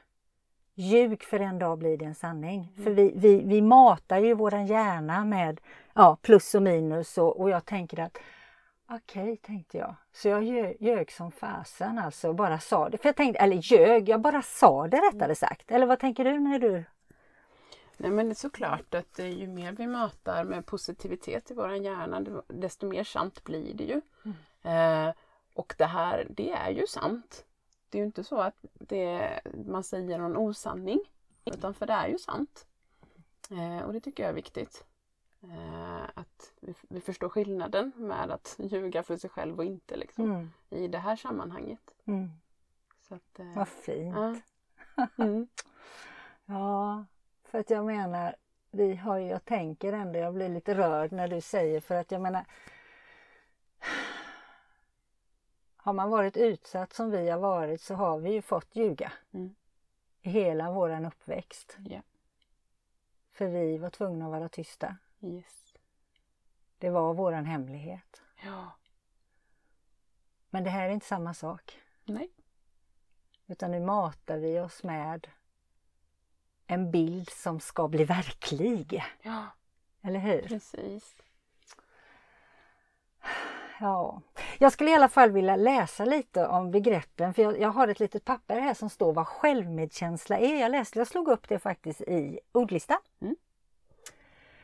ljug 0.78 1.22
för 1.22 1.40
en 1.40 1.58
dag 1.58 1.78
blir 1.78 1.96
det 1.96 2.04
en 2.04 2.14
sanning. 2.14 2.72
Mm. 2.72 2.84
För 2.84 2.90
vi, 2.90 3.12
vi, 3.16 3.42
vi 3.44 3.62
matar 3.62 4.18
ju 4.18 4.34
våran 4.34 4.66
hjärna 4.66 5.24
med 5.24 5.60
ja, 5.94 6.16
plus 6.22 6.54
och 6.54 6.62
minus 6.62 7.18
och, 7.18 7.40
och 7.40 7.50
jag 7.50 7.64
tänker 7.64 8.00
att 8.00 8.18
Okej, 8.90 9.22
okay, 9.22 9.36
tänkte 9.36 9.78
jag. 9.78 9.94
Så 10.12 10.28
jag 10.28 10.44
ljög, 10.44 10.76
ljög 10.80 11.12
som 11.12 11.32
fasen 11.32 11.98
alltså, 11.98 12.32
bara 12.32 12.58
sa 12.58 12.88
det. 12.88 12.98
För 12.98 13.08
jag 13.08 13.16
tänkte, 13.16 13.42
eller 13.42 13.56
ljög, 13.56 14.08
jag 14.08 14.20
bara 14.20 14.42
sa 14.42 14.88
det 14.88 14.96
rättare 14.96 15.24
mm. 15.24 15.36
sagt. 15.36 15.70
Eller 15.70 15.86
vad 15.86 15.98
tänker 15.98 16.24
du 16.24 16.40
när 16.40 16.58
du 16.58 16.84
Nej 18.00 18.10
men 18.10 18.26
det 18.28 18.32
är 18.32 18.34
såklart 18.34 18.94
att 18.94 19.18
ju 19.18 19.46
mer 19.46 19.72
vi 19.72 19.86
matar 19.86 20.44
med 20.44 20.66
positivitet 20.66 21.50
i 21.50 21.54
vår 21.54 21.74
hjärna 21.74 22.42
desto 22.48 22.86
mer 22.86 23.04
sant 23.04 23.44
blir 23.44 23.74
det 23.74 23.84
ju. 23.84 24.00
Mm. 24.24 25.08
Eh, 25.08 25.14
och 25.54 25.74
det 25.78 25.84
här, 25.84 26.26
det 26.30 26.50
är 26.50 26.70
ju 26.70 26.86
sant. 26.86 27.44
Det 27.88 27.98
är 27.98 28.00
ju 28.00 28.06
inte 28.06 28.24
så 28.24 28.36
att 28.36 28.64
det, 28.72 29.40
man 29.66 29.84
säger 29.84 30.18
någon 30.18 30.36
osanning. 30.36 31.00
Utan 31.44 31.74
för 31.74 31.86
det 31.86 31.92
är 31.92 32.08
ju 32.08 32.18
sant. 32.18 32.66
Eh, 33.50 33.84
och 33.84 33.92
det 33.92 34.00
tycker 34.00 34.22
jag 34.22 34.30
är 34.30 34.34
viktigt. 34.34 34.84
Eh, 35.42 36.02
att 36.14 36.52
vi, 36.60 36.74
vi, 36.88 37.00
förstår 37.00 37.28
skillnaden 37.28 37.92
med 37.96 38.30
att 38.30 38.56
ljuga 38.58 39.02
för 39.02 39.16
sig 39.16 39.30
själv 39.30 39.58
och 39.58 39.64
inte 39.64 39.96
liksom, 39.96 40.24
mm. 40.24 40.50
i 40.70 40.88
det 40.88 40.98
här 40.98 41.16
sammanhanget. 41.16 41.90
Mm. 42.04 42.30
Så 43.00 43.14
att, 43.14 43.38
eh, 43.38 43.54
Vad 43.54 43.68
fint! 43.68 44.16
Ja. 44.16 44.36
Mm. 45.16 45.48
ja. 46.46 47.04
För 47.44 47.58
att 47.58 47.70
jag 47.70 47.86
menar, 47.86 48.36
vi 48.70 48.94
har 48.94 49.18
ju, 49.18 49.26
jag 49.26 49.44
tänker 49.44 49.92
ändå, 49.92 50.18
jag 50.18 50.34
blir 50.34 50.48
lite 50.48 50.74
rörd 50.74 51.12
när 51.12 51.28
du 51.28 51.40
säger 51.40 51.80
för 51.80 51.94
att 51.94 52.12
jag 52.12 52.20
menar 52.20 52.44
Har 55.80 55.92
man 55.92 56.10
varit 56.10 56.36
utsatt 56.36 56.92
som 56.92 57.10
vi 57.10 57.28
har 57.28 57.38
varit 57.38 57.80
så 57.80 57.94
har 57.94 58.18
vi 58.18 58.30
ju 58.32 58.42
fått 58.42 58.76
ljuga. 58.76 59.12
Mm. 59.32 59.54
I 60.22 60.30
hela 60.30 60.70
våran 60.70 61.04
uppväxt. 61.04 61.76
Yeah. 61.86 62.02
För 63.32 63.46
vi 63.46 63.78
var 63.78 63.90
tvungna 63.90 64.24
att 64.24 64.30
vara 64.30 64.48
tysta. 64.48 64.96
Yes. 65.20 65.74
Det 66.78 66.90
var 66.90 67.14
våran 67.14 67.44
hemlighet. 67.44 68.22
Ja. 68.44 68.72
Men 70.50 70.64
det 70.64 70.70
här 70.70 70.88
är 70.88 70.92
inte 70.92 71.06
samma 71.06 71.34
sak. 71.34 71.80
Nej. 72.04 72.30
Utan 73.46 73.70
nu 73.70 73.80
matar 73.80 74.38
vi 74.38 74.60
oss 74.60 74.82
med 74.82 75.28
en 76.66 76.90
bild 76.90 77.30
som 77.30 77.60
ska 77.60 77.88
bli 77.88 78.04
verklig. 78.04 79.04
Ja, 79.22 79.46
Eller 80.02 80.18
hur? 80.18 80.42
Precis. 80.42 81.14
Ja, 83.80 84.22
jag 84.58 84.72
skulle 84.72 84.90
i 84.90 84.94
alla 84.94 85.08
fall 85.08 85.30
vilja 85.30 85.56
läsa 85.56 86.04
lite 86.04 86.46
om 86.46 86.70
begreppen 86.70 87.34
för 87.34 87.42
jag, 87.42 87.60
jag, 87.60 87.68
har 87.68 87.88
ett 87.88 88.00
litet 88.00 88.24
papper 88.24 88.60
här 88.60 88.74
som 88.74 88.90
står 88.90 89.12
vad 89.12 89.26
självmedkänsla 89.26 90.38
är. 90.38 90.60
Jag 90.60 90.70
läste, 90.70 90.98
jag 90.98 91.08
slog 91.08 91.28
upp 91.28 91.48
det 91.48 91.58
faktiskt 91.58 92.00
i 92.00 92.40
ordlistan. 92.52 92.98
Mm. 93.22 93.36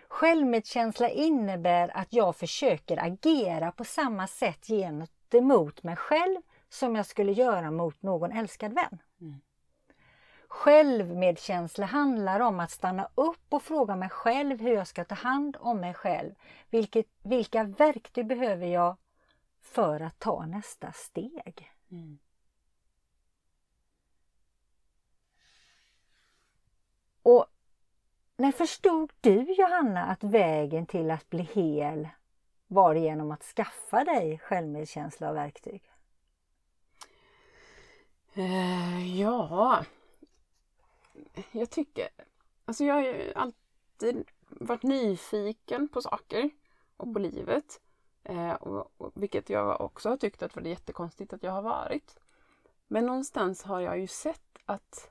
Självmedkänsla 0.08 1.08
innebär 1.08 1.96
att 1.96 2.12
jag 2.12 2.36
försöker 2.36 3.04
agera 3.04 3.72
på 3.72 3.84
samma 3.84 4.26
sätt 4.26 4.66
gentemot 4.66 5.82
mig 5.82 5.96
själv 5.96 6.40
som 6.68 6.96
jag 6.96 7.06
skulle 7.06 7.32
göra 7.32 7.70
mot 7.70 8.02
någon 8.02 8.32
älskad 8.32 8.72
vän. 8.72 8.98
Mm. 9.20 9.40
Självmedkänsla 10.48 11.86
handlar 11.86 12.40
om 12.40 12.60
att 12.60 12.70
stanna 12.70 13.08
upp 13.14 13.46
och 13.48 13.62
fråga 13.62 13.96
mig 13.96 14.08
själv 14.08 14.60
hur 14.60 14.74
jag 14.74 14.86
ska 14.86 15.04
ta 15.04 15.14
hand 15.14 15.56
om 15.60 15.80
mig 15.80 15.94
själv. 15.94 16.34
Vilket, 16.70 17.06
vilka 17.22 17.64
verktyg 17.64 18.26
behöver 18.26 18.66
jag 18.66 18.96
för 19.64 20.00
att 20.00 20.18
ta 20.18 20.46
nästa 20.46 20.92
steg? 20.92 21.72
Mm. 21.90 22.18
Och 27.22 27.46
när 28.36 28.52
förstod 28.52 29.12
du 29.20 29.52
Johanna 29.52 30.04
att 30.04 30.24
vägen 30.24 30.86
till 30.86 31.10
att 31.10 31.30
bli 31.30 31.42
hel 31.42 32.08
var 32.66 32.94
genom 32.94 33.30
att 33.30 33.42
skaffa 33.42 34.04
dig 34.04 34.38
självmedkänsla 34.38 35.30
och 35.30 35.36
verktyg? 35.36 35.82
Uh, 38.36 39.20
ja, 39.20 39.84
jag 41.52 41.70
tycker, 41.70 42.08
alltså 42.64 42.84
jag 42.84 42.94
har 42.94 43.02
ju 43.02 43.32
alltid 43.34 44.30
varit 44.48 44.82
nyfiken 44.82 45.88
på 45.88 46.00
saker 46.00 46.50
och 46.96 47.12
på 47.12 47.18
livet. 47.18 47.80
Eh, 48.24 48.52
och, 48.52 48.92
och, 48.96 49.12
vilket 49.14 49.50
jag 49.50 49.80
också 49.80 50.08
har 50.08 50.16
tyckt 50.16 50.42
att 50.42 50.54
det 50.54 50.60
var 50.60 50.68
jättekonstigt 50.68 51.32
att 51.32 51.42
jag 51.42 51.52
har 51.52 51.62
varit. 51.62 52.18
Men 52.86 53.06
någonstans 53.06 53.62
har 53.62 53.80
jag 53.80 53.98
ju 53.98 54.06
sett 54.06 54.58
att 54.64 55.10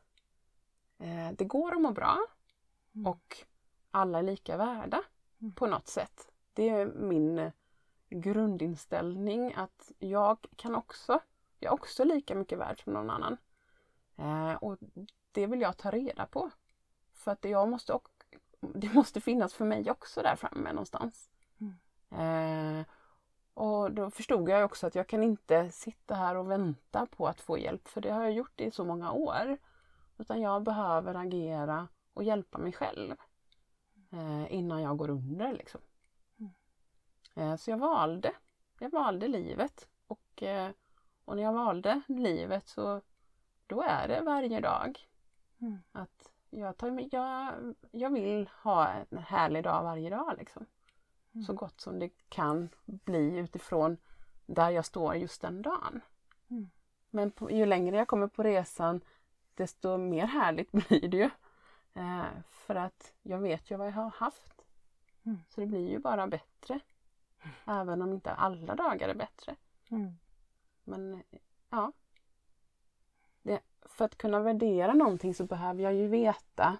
eh, 0.98 1.32
det 1.32 1.46
går 1.46 1.76
att 1.76 1.82
må 1.82 1.92
bra 1.92 2.18
mm. 2.96 3.08
och 3.08 3.38
alla 3.92 4.20
är 4.20 4.24
lika 4.24 4.58
värda 4.58 5.04
mm. 5.42 5.54
på 5.54 5.68
något 5.68 5.88
sätt. 5.88 6.32
Det 6.54 6.70
är 6.70 6.86
min 6.86 7.52
grundinställning 8.10 9.54
att 9.54 9.92
jag 10.00 10.38
kan 10.56 10.76
också, 10.76 11.20
jag 11.60 11.70
är 11.70 11.74
också 11.74 12.04
lika 12.04 12.36
mycket 12.36 12.60
värd 12.60 12.84
som 12.84 12.94
någon 12.94 13.10
annan. 13.10 13.38
Eh, 14.18 14.54
och 14.54 14.78
det 15.32 15.48
vill 15.48 15.62
jag 15.62 15.78
ta 15.78 15.92
reda 15.92 16.26
på. 16.26 16.50
För 17.14 17.32
att 17.32 17.46
jag 17.46 17.70
måste, 17.70 18.00
det 18.60 18.94
måste 18.94 19.22
finnas 19.22 19.54
för 19.54 19.66
mig 19.66 19.92
också 19.92 20.22
där 20.22 20.36
framme 20.36 20.74
någonstans. 20.74 21.30
Mm. 21.60 22.80
Eh, 22.80 22.86
och 23.54 23.92
då 23.92 24.10
förstod 24.10 24.50
jag 24.50 24.66
också 24.66 24.88
att 24.88 24.96
jag 24.96 25.08
kan 25.08 25.24
inte 25.24 25.72
sitta 25.72 26.16
här 26.16 26.36
och 26.36 26.52
vänta 26.52 27.06
på 27.06 27.28
att 27.28 27.42
få 27.42 27.58
hjälp 27.58 27.88
för 27.88 28.02
det 28.02 28.12
har 28.12 28.24
jag 28.24 28.32
gjort 28.32 28.62
i 28.62 28.72
så 28.72 28.86
många 28.86 29.12
år. 29.12 29.58
Utan 30.18 30.42
jag 30.42 30.64
behöver 30.64 31.16
agera 31.16 31.88
och 32.14 32.24
hjälpa 32.24 32.58
mig 32.58 32.72
själv 32.74 33.16
eh, 34.12 34.54
innan 34.54 34.82
jag 34.82 34.98
går 34.98 35.10
under. 35.10 35.54
Liksom. 35.54 35.82
Mm. 36.40 36.52
Eh, 37.36 37.58
så 37.58 37.72
jag 37.72 37.78
valde. 37.78 38.34
Jag 38.80 38.90
valde 38.90 39.28
livet 39.28 39.90
och, 40.08 40.44
eh, 40.44 40.72
och 41.26 41.36
när 41.36 41.44
jag 41.44 41.54
valde 41.54 42.02
livet 42.08 42.68
så 42.68 43.02
då 43.68 43.82
är 43.82 44.08
det 44.08 44.22
varje 44.22 44.60
dag. 44.60 45.00
Mm. 45.62 45.80
Att 45.92 46.32
jag, 46.50 46.78
tar, 46.78 47.08
jag, 47.12 47.54
jag 47.92 48.10
vill 48.10 48.50
ha 48.64 48.88
en 48.88 49.18
härlig 49.18 49.64
dag 49.64 49.84
varje 49.84 50.10
dag. 50.10 50.36
Liksom. 50.38 50.66
Mm. 51.34 51.46
Så 51.46 51.54
gott 51.54 51.82
som 51.82 52.00
det 52.00 52.10
kan 52.30 52.70
bli 52.86 53.38
utifrån 53.38 53.98
där 54.46 54.70
jag 54.70 54.86
står 54.86 55.16
just 55.16 55.42
den 55.42 55.62
dagen. 55.62 56.02
Mm. 56.50 56.70
Men 57.10 57.32
på, 57.32 57.52
ju 57.52 57.66
längre 57.66 57.98
jag 57.98 58.08
kommer 58.08 58.28
på 58.28 58.44
resan 58.44 59.02
desto 59.56 59.98
mer 59.98 60.26
härligt 60.26 60.72
blir 60.88 61.08
det 61.08 61.18
ju. 61.18 61.30
Eh, 61.94 62.26
för 62.50 62.76
att 62.76 63.14
jag 63.22 63.40
vet 63.40 63.72
ju 63.72 63.78
vad 63.78 63.88
jag 63.88 63.94
har 63.94 64.10
haft. 64.10 64.66
Mm. 65.24 65.40
Så 65.50 65.62
det 65.62 65.68
blir 65.68 65.90
ju 65.90 66.00
bara 66.00 66.28
bättre. 66.28 66.80
Även 67.66 68.02
om 68.02 68.14
inte 68.14 68.32
alla 68.32 68.76
dagar 68.76 69.10
är 69.10 69.16
bättre. 69.16 69.56
Mm. 69.90 70.18
Men 70.84 71.24
ja, 71.70 71.92
det, 73.42 73.60
för 73.82 74.06
att 74.06 74.18
kunna 74.18 74.40
värdera 74.40 74.94
någonting 74.94 75.34
så 75.34 75.46
behöver 75.46 75.84
jag 75.84 75.94
ju 75.94 76.08
veta 76.08 76.78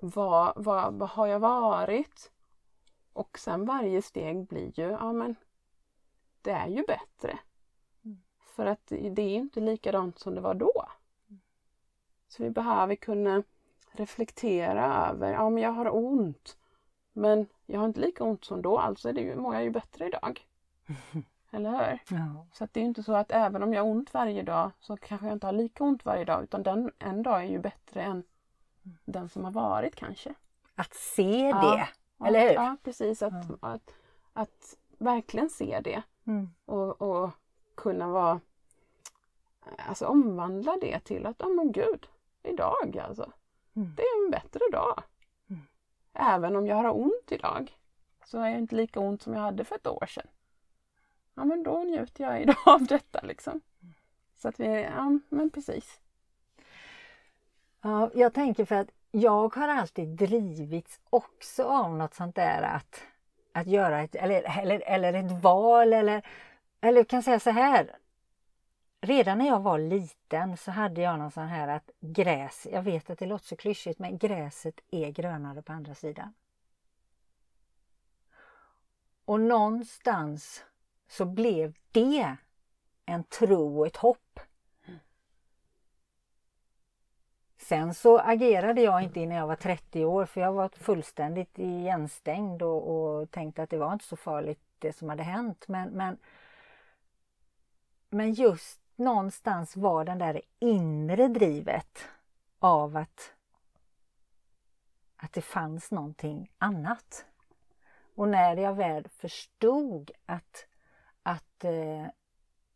vad, 0.00 0.52
vad, 0.56 0.94
vad 0.94 1.08
har 1.08 1.26
jag 1.26 1.40
varit 1.40 2.32
Och 3.18 3.38
sen 3.38 3.64
varje 3.64 4.02
steg 4.02 4.46
blir 4.46 4.80
ju, 4.80 4.90
ja 4.90 5.12
men 5.12 5.36
det 6.42 6.50
är 6.50 6.66
ju 6.68 6.84
bättre. 6.86 7.38
Mm. 8.04 8.22
För 8.56 8.66
att 8.66 8.86
det 8.86 9.22
är 9.22 9.36
inte 9.36 9.60
likadant 9.60 10.18
som 10.18 10.34
det 10.34 10.40
var 10.40 10.54
då. 10.54 10.84
Så 12.28 12.42
vi 12.42 12.50
behöver 12.50 12.94
kunna 12.94 13.42
reflektera 13.92 15.08
över, 15.08 15.32
ja 15.32 15.50
men 15.50 15.62
jag 15.62 15.72
har 15.72 15.96
ont. 15.96 16.56
Men 17.12 17.46
jag 17.66 17.80
har 17.80 17.86
inte 17.86 18.00
lika 18.00 18.24
ont 18.24 18.44
som 18.44 18.62
då, 18.62 18.78
alltså 18.78 19.08
är 19.08 19.12
det 19.12 19.20
ju, 19.20 19.36
mår 19.36 19.54
jag 19.54 19.64
ju 19.64 19.70
bättre 19.70 20.06
idag. 20.06 20.46
Eller 21.50 21.70
hur? 21.70 22.16
Ja. 22.16 22.46
Så 22.52 22.64
att 22.64 22.72
det 22.72 22.80
är 22.80 22.84
inte 22.84 23.02
så 23.02 23.14
att 23.14 23.32
även 23.32 23.62
om 23.62 23.74
jag 23.74 23.82
har 23.82 23.90
ont 23.90 24.14
varje 24.14 24.42
dag 24.42 24.70
så 24.80 24.96
kanske 24.96 25.26
jag 25.26 25.36
inte 25.36 25.46
har 25.46 25.52
lika 25.52 25.84
ont 25.84 26.04
varje 26.04 26.24
dag 26.24 26.42
utan 26.42 26.62
den 26.62 26.92
en 26.98 27.22
dag 27.22 27.40
är 27.40 27.48
ju 27.48 27.58
bättre 27.58 28.02
än 28.02 28.24
den 29.04 29.28
som 29.28 29.44
har 29.44 29.52
varit 29.52 29.96
kanske. 29.96 30.34
Att 30.74 30.94
se 30.94 31.42
det, 31.42 31.50
ja, 31.50 31.88
eller 32.24 32.40
hur? 32.48 32.54
Ja, 32.54 32.76
precis. 32.82 33.22
Att, 33.22 33.46
ja. 33.48 33.56
att, 33.60 33.94
att, 34.32 34.76
verkligen 34.98 35.50
se 35.50 35.80
det 35.84 36.02
mm. 36.26 36.50
och, 36.64 37.02
och 37.02 37.30
kunna 37.74 38.08
vara 38.08 38.40
Alltså 39.76 40.06
omvandla 40.06 40.76
det 40.80 41.00
till 41.00 41.26
att, 41.26 41.42
oh 41.42 41.54
men 41.54 41.72
gud, 41.72 42.06
idag 42.42 42.98
alltså. 42.98 43.32
Mm. 43.76 43.94
Det 43.96 44.02
är 44.02 44.24
en 44.24 44.30
bättre 44.30 44.60
dag. 44.72 45.02
Mm. 45.50 45.62
Även 46.12 46.56
om 46.56 46.66
jag 46.66 46.76
har 46.76 46.96
ont 46.96 47.32
idag 47.32 47.78
så 48.24 48.38
är 48.38 48.48
jag 48.48 48.58
inte 48.58 48.76
lika 48.76 49.00
ont 49.00 49.22
som 49.22 49.34
jag 49.34 49.40
hade 49.40 49.64
för 49.64 49.76
ett 49.76 49.86
år 49.86 50.06
sedan. 50.06 50.26
Ja 51.34 51.44
men 51.44 51.62
då 51.62 51.78
njuter 51.78 52.24
jag 52.24 52.42
idag 52.42 52.56
av 52.66 52.86
detta 52.86 53.20
liksom. 53.22 53.60
Så 54.36 54.48
att 54.48 54.60
vi, 54.60 54.82
ja 54.82 55.18
men 55.28 55.50
precis. 55.50 56.00
Ja, 57.80 58.10
jag 58.14 58.34
tänker 58.34 58.64
för 58.64 58.74
att 58.74 58.90
jag 59.10 59.54
har 59.54 59.68
alltid 59.68 60.08
drivits 60.08 61.00
också 61.10 61.64
av 61.64 61.96
något 61.96 62.14
sånt 62.14 62.34
där 62.34 62.62
att, 62.62 63.02
att 63.52 63.66
göra 63.66 64.02
ett, 64.02 64.14
eller, 64.14 64.58
eller, 64.58 64.80
eller 64.80 65.12
ett 65.12 65.42
val 65.42 65.92
eller, 65.92 66.26
eller 66.80 67.04
kan 67.04 67.22
säga 67.22 67.40
så 67.40 67.50
här. 67.50 67.96
Redan 69.00 69.38
när 69.38 69.46
jag 69.46 69.60
var 69.60 69.78
liten 69.78 70.56
så 70.56 70.70
hade 70.70 71.00
jag 71.00 71.18
någon 71.18 71.30
sån 71.30 71.46
här 71.46 71.68
att 71.68 71.90
gräs, 72.00 72.66
jag 72.72 72.82
vet 72.82 73.10
att 73.10 73.18
det 73.18 73.26
låter 73.26 73.46
så 73.46 73.56
klyschigt 73.56 73.98
men 73.98 74.18
gräset 74.18 74.80
är 74.90 75.10
grönare 75.10 75.62
på 75.62 75.72
andra 75.72 75.94
sidan. 75.94 76.34
Och 79.24 79.40
någonstans 79.40 80.64
så 81.08 81.24
blev 81.24 81.74
det 81.92 82.36
en 83.06 83.24
tro 83.24 83.78
och 83.78 83.86
ett 83.86 83.96
hopp 83.96 84.40
Sen 87.68 87.94
så 87.94 88.18
agerade 88.18 88.80
jag 88.80 89.02
inte 89.02 89.20
innan 89.20 89.36
jag 89.36 89.46
var 89.46 89.56
30 89.56 90.04
år 90.04 90.26
för 90.26 90.40
jag 90.40 90.52
var 90.52 90.68
fullständigt 90.68 91.58
igenstängd 91.58 92.62
och, 92.62 92.90
och 92.90 93.30
tänkte 93.30 93.62
att 93.62 93.70
det 93.70 93.78
var 93.78 93.92
inte 93.92 94.04
så 94.04 94.16
farligt 94.16 94.60
det 94.78 94.92
som 94.92 95.08
hade 95.08 95.22
hänt. 95.22 95.64
Men, 95.68 95.88
men, 95.88 96.18
men 98.10 98.32
just 98.32 98.80
någonstans 98.96 99.76
var 99.76 100.04
den 100.04 100.18
där 100.18 100.40
inre 100.58 101.28
drivet 101.28 102.08
av 102.58 102.96
att, 102.96 103.32
att 105.16 105.32
det 105.32 105.42
fanns 105.42 105.90
någonting 105.90 106.50
annat. 106.58 107.26
Och 108.14 108.28
när 108.28 108.56
jag 108.56 108.74
väl 108.74 109.08
förstod 109.08 110.10
att, 110.26 110.66
att 111.22 111.64
eh, 111.64 112.06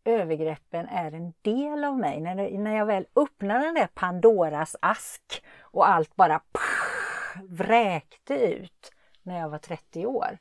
övergreppen 0.04 0.88
är 0.88 1.12
en 1.12 1.32
del 1.42 1.85
av 1.85 1.99
mig. 1.99 2.21
När, 2.21 2.35
det, 2.35 2.59
när 2.59 2.76
jag 2.76 2.87
väl 2.87 3.06
öppnar 3.16 3.59
den 3.59 3.75
där 3.75 3.88
Pandoras 3.94 4.76
ask 4.80 5.44
och 5.61 5.88
allt 5.88 6.16
bara 6.16 6.38
pff, 6.38 7.37
vräkte 7.49 8.35
ut 8.35 8.92
när 9.23 9.38
jag 9.38 9.49
var 9.49 9.59
30 9.59 10.06
år. 10.06 10.38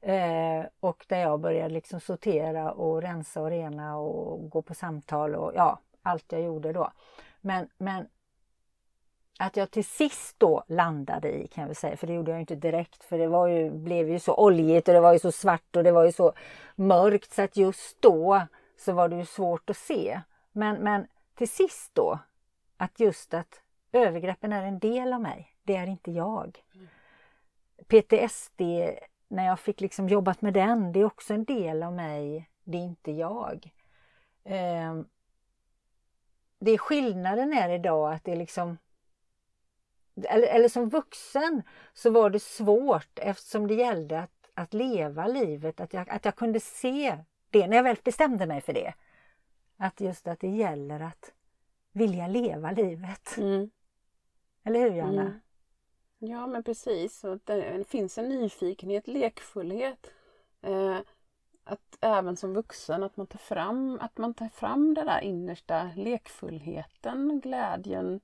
Eh, 0.00 0.64
och 0.80 1.04
där 1.08 1.18
jag 1.18 1.40
började 1.40 1.74
liksom 1.74 2.00
sortera 2.00 2.72
och 2.72 3.02
rensa 3.02 3.40
och 3.40 3.50
rena 3.50 3.98
och 3.98 4.50
gå 4.50 4.62
på 4.62 4.74
samtal 4.74 5.34
och 5.34 5.52
ja, 5.54 5.80
allt 6.02 6.32
jag 6.32 6.42
gjorde 6.42 6.72
då. 6.72 6.92
Men, 7.40 7.68
men 7.78 8.06
att 9.38 9.56
jag 9.56 9.70
till 9.70 9.84
sist 9.84 10.34
då 10.38 10.64
landade 10.66 11.32
i 11.32 11.46
kan 11.46 11.62
jag 11.62 11.68
väl 11.68 11.76
säga, 11.76 11.96
för 11.96 12.06
det 12.06 12.12
gjorde 12.12 12.30
jag 12.30 12.40
inte 12.40 12.54
direkt 12.54 13.04
för 13.04 13.18
det 13.18 13.26
var 13.26 13.46
ju, 13.46 13.70
blev 13.70 14.08
ju 14.08 14.18
så 14.18 14.34
oljigt 14.34 14.88
och 14.88 14.94
det 14.94 15.00
var 15.00 15.12
ju 15.12 15.18
så 15.18 15.32
svart 15.32 15.76
och 15.76 15.84
det 15.84 15.92
var 15.92 16.04
ju 16.04 16.12
så 16.12 16.32
mörkt 16.74 17.32
så 17.32 17.42
att 17.42 17.56
just 17.56 18.02
då 18.02 18.40
så 18.80 18.92
var 18.92 19.08
det 19.08 19.16
ju 19.16 19.24
svårt 19.24 19.70
att 19.70 19.76
se. 19.76 20.20
Men, 20.52 20.76
men 20.76 21.06
till 21.34 21.48
sist 21.48 21.90
då, 21.94 22.18
att 22.76 23.00
just 23.00 23.34
att 23.34 23.62
övergreppen 23.92 24.52
är 24.52 24.62
en 24.62 24.78
del 24.78 25.12
av 25.12 25.20
mig, 25.20 25.56
det 25.62 25.76
är 25.76 25.86
inte 25.86 26.10
jag. 26.10 26.64
PTSD, 27.86 28.60
när 29.28 29.46
jag 29.46 29.60
fick 29.60 29.80
liksom 29.80 30.08
jobbat 30.08 30.42
med 30.42 30.54
den, 30.54 30.92
det 30.92 31.00
är 31.00 31.04
också 31.04 31.34
en 31.34 31.44
del 31.44 31.82
av 31.82 31.92
mig, 31.92 32.50
det 32.64 32.78
är 32.78 32.82
inte 32.82 33.12
jag. 33.12 33.70
Eh, 34.44 35.00
det 36.58 36.70
är 36.70 36.78
skillnaden 36.78 37.52
är 37.52 37.68
idag 37.68 38.12
att 38.12 38.24
det 38.24 38.32
är 38.32 38.36
liksom 38.36 38.78
eller, 40.16 40.46
eller 40.46 40.68
som 40.68 40.88
vuxen 40.88 41.62
så 41.94 42.10
var 42.10 42.30
det 42.30 42.42
svårt 42.42 43.18
eftersom 43.18 43.66
det 43.66 43.74
gällde 43.74 44.20
att, 44.20 44.50
att 44.54 44.74
leva 44.74 45.26
livet, 45.26 45.80
att 45.80 45.92
jag, 45.92 46.10
att 46.10 46.24
jag 46.24 46.36
kunde 46.36 46.60
se 46.60 47.18
det, 47.50 47.66
när 47.66 47.76
jag 47.76 47.84
väl 47.84 47.96
bestämde 48.04 48.46
mig 48.46 48.60
för 48.60 48.72
det. 48.72 48.94
Att 49.76 50.00
just 50.00 50.28
att 50.28 50.40
det 50.40 50.48
gäller 50.48 51.00
att 51.00 51.32
vilja 51.92 52.26
leva 52.26 52.70
livet. 52.70 53.36
Mm. 53.36 53.70
Eller 54.64 54.80
hur 54.80 54.96
Janna? 54.96 55.22
Mm. 55.22 55.40
Ja 56.18 56.46
men 56.46 56.62
precis, 56.62 57.24
och 57.24 57.38
det 57.44 57.88
finns 57.88 58.18
en 58.18 58.28
nyfikenhet, 58.28 59.08
lekfullhet. 59.08 60.10
Eh, 60.62 60.98
att 61.64 61.98
även 62.00 62.36
som 62.36 62.54
vuxen 62.54 63.02
att 63.02 63.16
man 63.16 63.26
tar 63.26 63.38
fram, 63.38 63.98
att 64.00 64.18
man 64.18 64.34
tar 64.34 64.48
fram 64.48 64.94
den 64.94 65.06
där 65.06 65.20
innersta 65.20 65.90
lekfullheten, 65.96 67.40
glädjen 67.40 68.20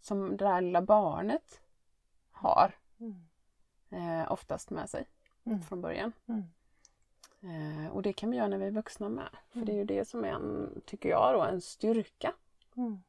som 0.00 0.36
det 0.36 0.44
där 0.44 0.60
lilla 0.60 0.82
barnet 0.82 1.60
har. 2.30 2.74
Mm. 3.00 3.26
Eh, 3.90 4.32
oftast 4.32 4.70
med 4.70 4.90
sig 4.90 5.06
mm. 5.44 5.62
från 5.62 5.80
början. 5.80 6.12
Mm. 6.26 6.42
Eh, 7.42 7.92
och 7.92 8.02
det 8.02 8.12
kan 8.12 8.30
vi 8.30 8.36
göra 8.36 8.48
när 8.48 8.58
vi 8.58 8.66
är 8.66 8.70
vuxna 8.70 9.08
med. 9.08 9.28
För 9.52 9.60
det 9.60 9.72
är 9.72 9.74
ju 9.74 9.82
mm. 9.82 9.86
det 9.96 10.08
som 10.08 10.24
är, 10.24 10.28
en, 10.28 10.82
tycker 10.86 11.08
jag, 11.08 11.34
då, 11.34 11.42
en 11.42 11.60
styrka. 11.60 12.32
Mm. 12.76 13.02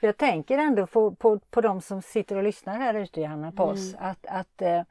För 0.00 0.06
jag 0.06 0.16
tänker 0.16 0.58
ändå 0.58 0.86
på, 0.86 1.14
på, 1.14 1.38
på 1.38 1.60
de 1.60 1.80
som 1.80 2.02
sitter 2.02 2.36
och 2.36 2.42
lyssnar 2.42 2.76
här 2.76 2.94
ute 2.94 3.20
Johanna 3.20 3.52
på 3.52 3.62
mm. 3.62 3.74
oss 3.74 3.94
att, 3.98 4.26
att 4.26 4.62
eh, 4.62 4.82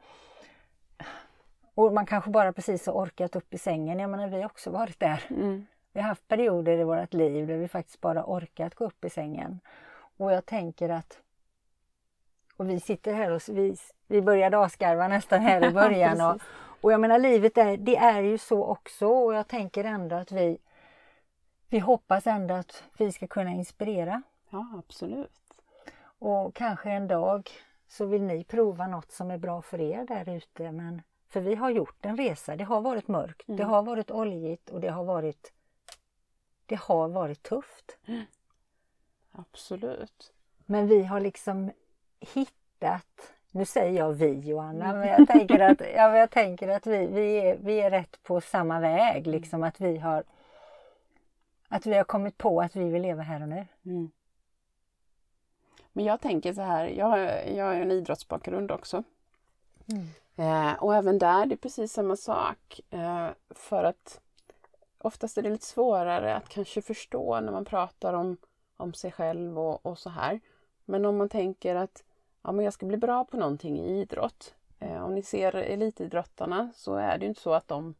och 1.76 1.94
man 1.94 2.06
kanske 2.06 2.30
bara 2.30 2.54
precis 2.54 2.86
har 2.86 2.94
orkat 2.94 3.36
upp 3.36 3.54
i 3.54 3.58
sängen. 3.58 4.00
Jag 4.00 4.10
menar 4.10 4.28
vi 4.28 4.38
har 4.38 4.46
också 4.46 4.72
varit 4.72 5.00
där. 5.00 5.24
Mm. 5.30 5.66
Vi 5.94 6.02
har 6.02 6.08
haft 6.08 6.28
perioder 6.28 6.78
i 6.78 6.84
vårt 6.84 7.14
liv 7.14 7.48
där 7.48 7.58
vi 7.58 7.68
faktiskt 7.68 8.02
bara 8.02 8.26
orkat 8.26 8.76
gå 8.76 8.86
upp 8.86 9.06
i 9.06 9.10
sängen. 9.10 9.60
Och 10.18 10.32
jag 10.32 10.46
tänker 10.46 10.90
att 10.90 11.22
och 12.58 12.70
vi 12.70 12.80
sitter 12.80 13.14
här 13.14 13.32
och 13.32 13.42
vi, 13.48 13.76
vi 14.08 14.22
började 14.22 14.60
asgarva 14.60 15.08
nästan 15.08 15.42
här 15.42 15.70
i 15.70 15.72
början 15.74 16.22
och, 16.22 16.42
och 16.82 16.92
jag 16.92 17.00
menar 17.00 17.20
livet 17.20 17.58
är, 17.58 17.78
det 17.78 17.98
är 17.98 18.22
ju 18.22 18.38
så 18.38 18.64
också 18.64 19.08
och 19.08 19.34
jag 19.34 19.48
tänker 19.48 19.84
ändå 19.84 20.16
att 20.16 20.32
vi 20.32 20.58
vi 21.70 21.80
hoppas 21.80 22.28
ändå 22.28 22.54
att 22.54 22.84
vi 22.98 23.12
ska 23.12 23.28
kunna 23.28 23.52
inspirera. 23.52 24.22
Ja, 24.50 24.68
absolut. 24.78 25.62
Och 26.20 26.56
kanske 26.56 26.90
en 26.90 27.08
dag 27.08 27.50
så 27.88 28.06
vill 28.06 28.24
ni 28.24 28.44
prova 28.44 28.88
något 28.88 29.12
som 29.12 29.32
är 29.32 29.38
bra 29.38 29.62
för 29.62 29.82
er 29.82 30.06
där 30.06 30.30
ute. 30.30 30.72
Men, 30.72 31.02
för 31.30 31.42
vi 31.42 31.56
har 31.56 31.70
gjort 31.70 32.06
en 32.06 32.18
resa. 32.18 32.56
Det 32.56 32.64
har 32.64 32.82
varit 32.82 33.08
mörkt, 33.08 33.48
mm. 33.48 33.58
det 33.58 33.64
har 33.64 33.84
varit 33.84 34.12
oljigt 34.12 34.70
och 34.70 34.82
det 34.82 34.88
har 34.88 35.04
varit, 35.04 35.54
det 36.66 36.80
har 36.80 37.08
varit 37.08 37.44
tufft. 37.44 37.98
Mm. 38.06 38.26
Absolut. 39.32 40.34
Men 40.66 40.88
vi 40.88 41.04
har 41.04 41.20
liksom 41.20 41.72
hittat 42.20 43.34
nu 43.58 43.66
säger 43.66 44.00
jag 44.00 44.14
vi 44.14 44.40
Johanna, 44.40 44.94
men 44.94 45.08
jag 45.08 45.28
tänker 45.28 45.60
att, 45.60 45.82
ja, 45.96 46.18
jag 46.18 46.32
tänker 46.32 46.68
att 46.68 46.88
vi, 46.88 47.08
vi, 47.08 47.38
är, 47.38 47.58
vi 47.58 47.80
är 47.80 47.92
rätt 47.92 48.24
på 48.24 48.42
samma 48.42 48.80
väg. 48.80 49.28
Liksom 49.28 49.64
att 49.64 49.82
vi 49.82 49.98
har 49.98 50.24
att 51.68 51.86
vi 51.86 51.94
har 51.94 52.04
kommit 52.04 52.38
på 52.38 52.62
att 52.62 52.76
vi 52.76 52.90
vill 52.90 53.02
leva 53.02 53.24
här 53.24 53.42
och 53.42 53.50
nu. 53.50 53.68
Mm. 53.86 54.12
Men 55.94 56.06
jag 56.06 56.22
tänker 56.22 56.54
så 56.54 56.62
här, 56.62 56.88
jag 56.88 57.06
har, 57.06 57.18
jag 57.56 57.66
har 57.66 57.74
en 57.74 57.92
idrottsbakgrund 57.92 58.72
också. 58.72 59.04
Mm. 59.86 60.08
Eh, 60.36 60.74
och 60.84 60.96
även 60.96 61.20
där, 61.20 61.46
det 61.46 61.56
är 61.56 61.58
precis 61.58 61.94
samma 61.94 62.16
sak. 62.16 62.82
Eh, 62.90 63.30
för 63.50 63.84
att 63.84 64.22
oftast 64.98 65.38
är 65.38 65.42
det 65.42 65.50
lite 65.50 65.66
svårare 65.66 66.36
att 66.36 66.50
kanske 66.50 66.82
förstå 66.82 67.40
när 67.40 67.52
man 67.52 67.66
pratar 67.66 68.14
om, 68.14 68.38
om 68.78 68.94
sig 68.94 69.12
själv 69.12 69.60
och, 69.60 69.86
och 69.86 70.00
så 70.00 70.10
här. 70.10 70.40
Men 70.86 71.06
om 71.06 71.18
man 71.18 71.30
tänker 71.30 71.76
att 71.76 72.04
ja, 72.48 72.52
men 72.52 72.66
jag 72.66 72.74
ska 72.74 72.86
bli 72.86 72.98
bra 72.98 73.26
på 73.26 73.38
någonting 73.38 73.80
i 73.80 74.02
idrott. 74.02 74.56
Eh, 74.80 75.06
om 75.06 75.16
ni 75.16 75.22
ser 75.22 75.56
elitidrottarna 75.56 76.70
så 76.76 76.96
är 76.96 77.18
det 77.18 77.26
inte 77.26 77.42
så 77.42 77.54
att 77.54 77.68
de, 77.68 77.96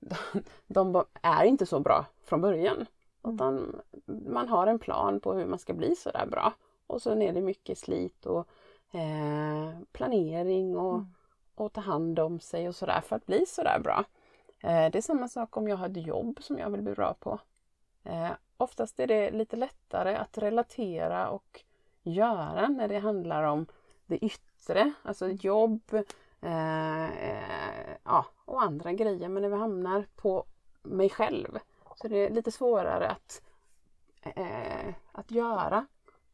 de, 0.66 0.92
de 0.92 1.04
är 1.22 1.44
inte 1.44 1.66
så 1.66 1.80
bra 1.80 2.06
från 2.24 2.40
början. 2.40 2.86
Mm. 3.24 3.34
Utan 3.34 3.80
man 4.06 4.48
har 4.48 4.66
en 4.66 4.78
plan 4.78 5.20
på 5.20 5.32
hur 5.32 5.46
man 5.46 5.58
ska 5.58 5.72
bli 5.72 5.96
så 5.96 6.10
där 6.10 6.26
bra. 6.26 6.52
Och 6.86 7.02
så 7.02 7.10
är 7.10 7.32
det 7.32 7.40
mycket 7.40 7.78
slit 7.78 8.26
och 8.26 8.48
eh, 8.92 9.78
planering 9.92 10.76
och, 10.76 10.94
mm. 10.94 11.14
och 11.54 11.72
ta 11.72 11.80
hand 11.80 12.18
om 12.18 12.40
sig 12.40 12.68
och 12.68 12.76
sådär 12.76 13.00
för 13.00 13.16
att 13.16 13.26
bli 13.26 13.46
sådär 13.46 13.78
bra. 13.78 14.04
Eh, 14.60 14.90
det 14.90 14.98
är 14.98 15.02
samma 15.02 15.28
sak 15.28 15.56
om 15.56 15.68
jag 15.68 15.76
har 15.76 15.88
ett 15.88 16.06
jobb 16.06 16.38
som 16.42 16.58
jag 16.58 16.70
vill 16.70 16.82
bli 16.82 16.94
bra 16.94 17.14
på. 17.14 17.38
Eh, 18.04 18.30
oftast 18.56 19.00
är 19.00 19.06
det 19.06 19.30
lite 19.30 19.56
lättare 19.56 20.14
att 20.14 20.38
relatera 20.38 21.30
och 21.30 21.64
göra 22.02 22.68
när 22.68 22.88
det 22.88 22.98
handlar 22.98 23.42
om 23.42 23.66
det 24.06 24.24
yttre, 24.24 24.92
alltså 25.02 25.28
jobb 25.28 25.82
eh, 26.40 27.08
ja, 28.04 28.26
och 28.44 28.62
andra 28.62 28.92
grejer. 28.92 29.28
Men 29.28 29.42
när 29.42 29.50
vi 29.50 29.56
hamnar 29.56 30.06
på 30.16 30.44
mig 30.82 31.10
själv 31.10 31.58
så 31.96 32.06
är 32.06 32.10
det 32.10 32.30
lite 32.30 32.50
svårare 32.50 33.08
att, 33.08 33.42
eh, 34.22 34.94
att 35.12 35.30
göra 35.30 35.86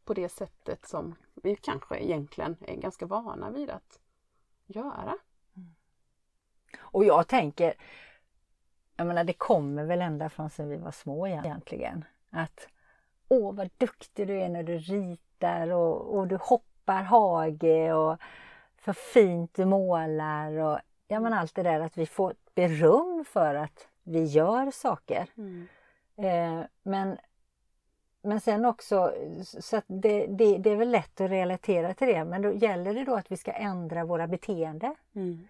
på 0.05 0.13
det 0.13 0.29
sättet 0.29 0.87
som 0.87 1.15
vi 1.33 1.55
kanske 1.55 1.97
egentligen 1.97 2.57
är 2.61 2.75
ganska 2.75 3.05
vana 3.05 3.49
vid 3.49 3.69
att 3.69 3.99
göra. 4.65 5.17
Mm. 5.55 5.75
Och 6.79 7.05
jag 7.05 7.27
tänker, 7.27 7.73
jag 8.95 9.07
menar 9.07 9.23
det 9.23 9.33
kommer 9.33 9.83
väl 9.83 10.01
ända 10.01 10.29
från 10.29 10.49
sen 10.49 10.69
vi 10.69 10.77
var 10.77 10.91
små 10.91 11.27
egentligen. 11.27 12.05
Att 12.29 12.67
åh 13.29 13.53
vad 13.53 13.69
duktig 13.77 14.27
du 14.27 14.41
är 14.41 14.49
när 14.49 14.63
du 14.63 14.77
ritar 14.77 15.71
och, 15.71 16.17
och 16.17 16.27
du 16.27 16.35
hoppar 16.35 17.03
hage 17.03 17.93
och 17.93 18.17
för 18.77 18.93
fint 18.93 19.53
du 19.55 19.65
målar 19.65 20.51
och 20.51 20.79
ja 21.07 21.19
men 21.19 21.33
allt 21.33 21.55
det 21.55 21.63
där 21.63 21.79
att 21.79 21.97
vi 21.97 22.05
får 22.05 22.33
beröm 22.55 23.25
för 23.27 23.55
att 23.55 23.87
vi 24.03 24.23
gör 24.23 24.71
saker. 24.71 25.29
Mm. 25.37 25.67
Eh, 26.17 26.65
men, 26.83 27.17
men 28.21 28.41
sen 28.41 28.65
också, 28.65 29.13
så 29.43 29.81
det, 29.87 30.27
det, 30.27 30.57
det, 30.57 30.69
är 30.69 30.75
väl 30.75 30.91
lätt 30.91 31.21
att 31.21 31.31
relatera 31.31 31.93
till 31.93 32.07
det, 32.07 32.25
men 32.25 32.41
då 32.41 32.53
gäller 32.53 32.93
det 32.93 33.05
då 33.05 33.15
att 33.15 33.31
vi 33.31 33.37
ska 33.37 33.51
ändra 33.51 34.05
våra 34.05 34.27
beteenden. 34.27 34.95
Mm. 35.15 35.47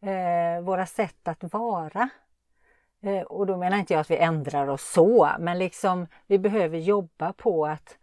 Eh, 0.00 0.64
våra 0.64 0.86
sätt 0.86 1.28
att 1.28 1.52
vara. 1.52 2.08
Eh, 3.02 3.22
och 3.22 3.46
då 3.46 3.56
menar 3.56 3.78
inte 3.78 3.92
jag 3.92 4.00
att 4.00 4.10
vi 4.10 4.16
ändrar 4.16 4.68
oss 4.68 4.92
så, 4.92 5.30
men 5.38 5.58
liksom 5.58 6.06
vi 6.26 6.38
behöver 6.38 6.78
jobba 6.78 7.32
på 7.32 7.66
att, 7.66 7.98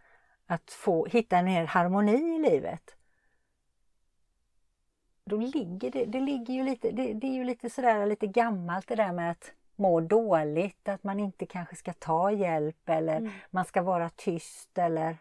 att 0.46 0.72
få 0.72 1.06
hitta 1.06 1.38
en 1.38 1.46
mer 1.46 1.66
harmoni 1.66 2.36
i 2.36 2.40
livet. 2.40 2.96
Då 5.24 5.38
ligger 5.38 5.92
det, 5.92 6.06
det 6.06 6.20
ligger 6.20 6.54
ju 6.54 6.64
lite, 6.64 6.92
det, 6.92 7.14
det 7.14 7.28
är 7.28 7.34
ju 7.34 7.44
lite 7.44 7.70
sådär 7.70 8.06
lite 8.06 8.28
gammalt 8.28 8.88
det 8.88 8.96
där 8.96 9.12
med 9.12 9.32
att 9.32 9.52
må 9.76 10.02
dåligt, 10.02 10.90
att 10.90 11.04
man 11.04 11.20
inte 11.20 11.46
kanske 11.46 11.76
ska 11.76 11.94
ta 11.94 12.32
hjälp 12.32 12.90
eller 12.90 13.18
mm. 13.18 13.32
man 13.50 13.66
ska 13.66 13.82
vara 13.82 14.10
tyst 14.10 14.78
eller 14.78 15.18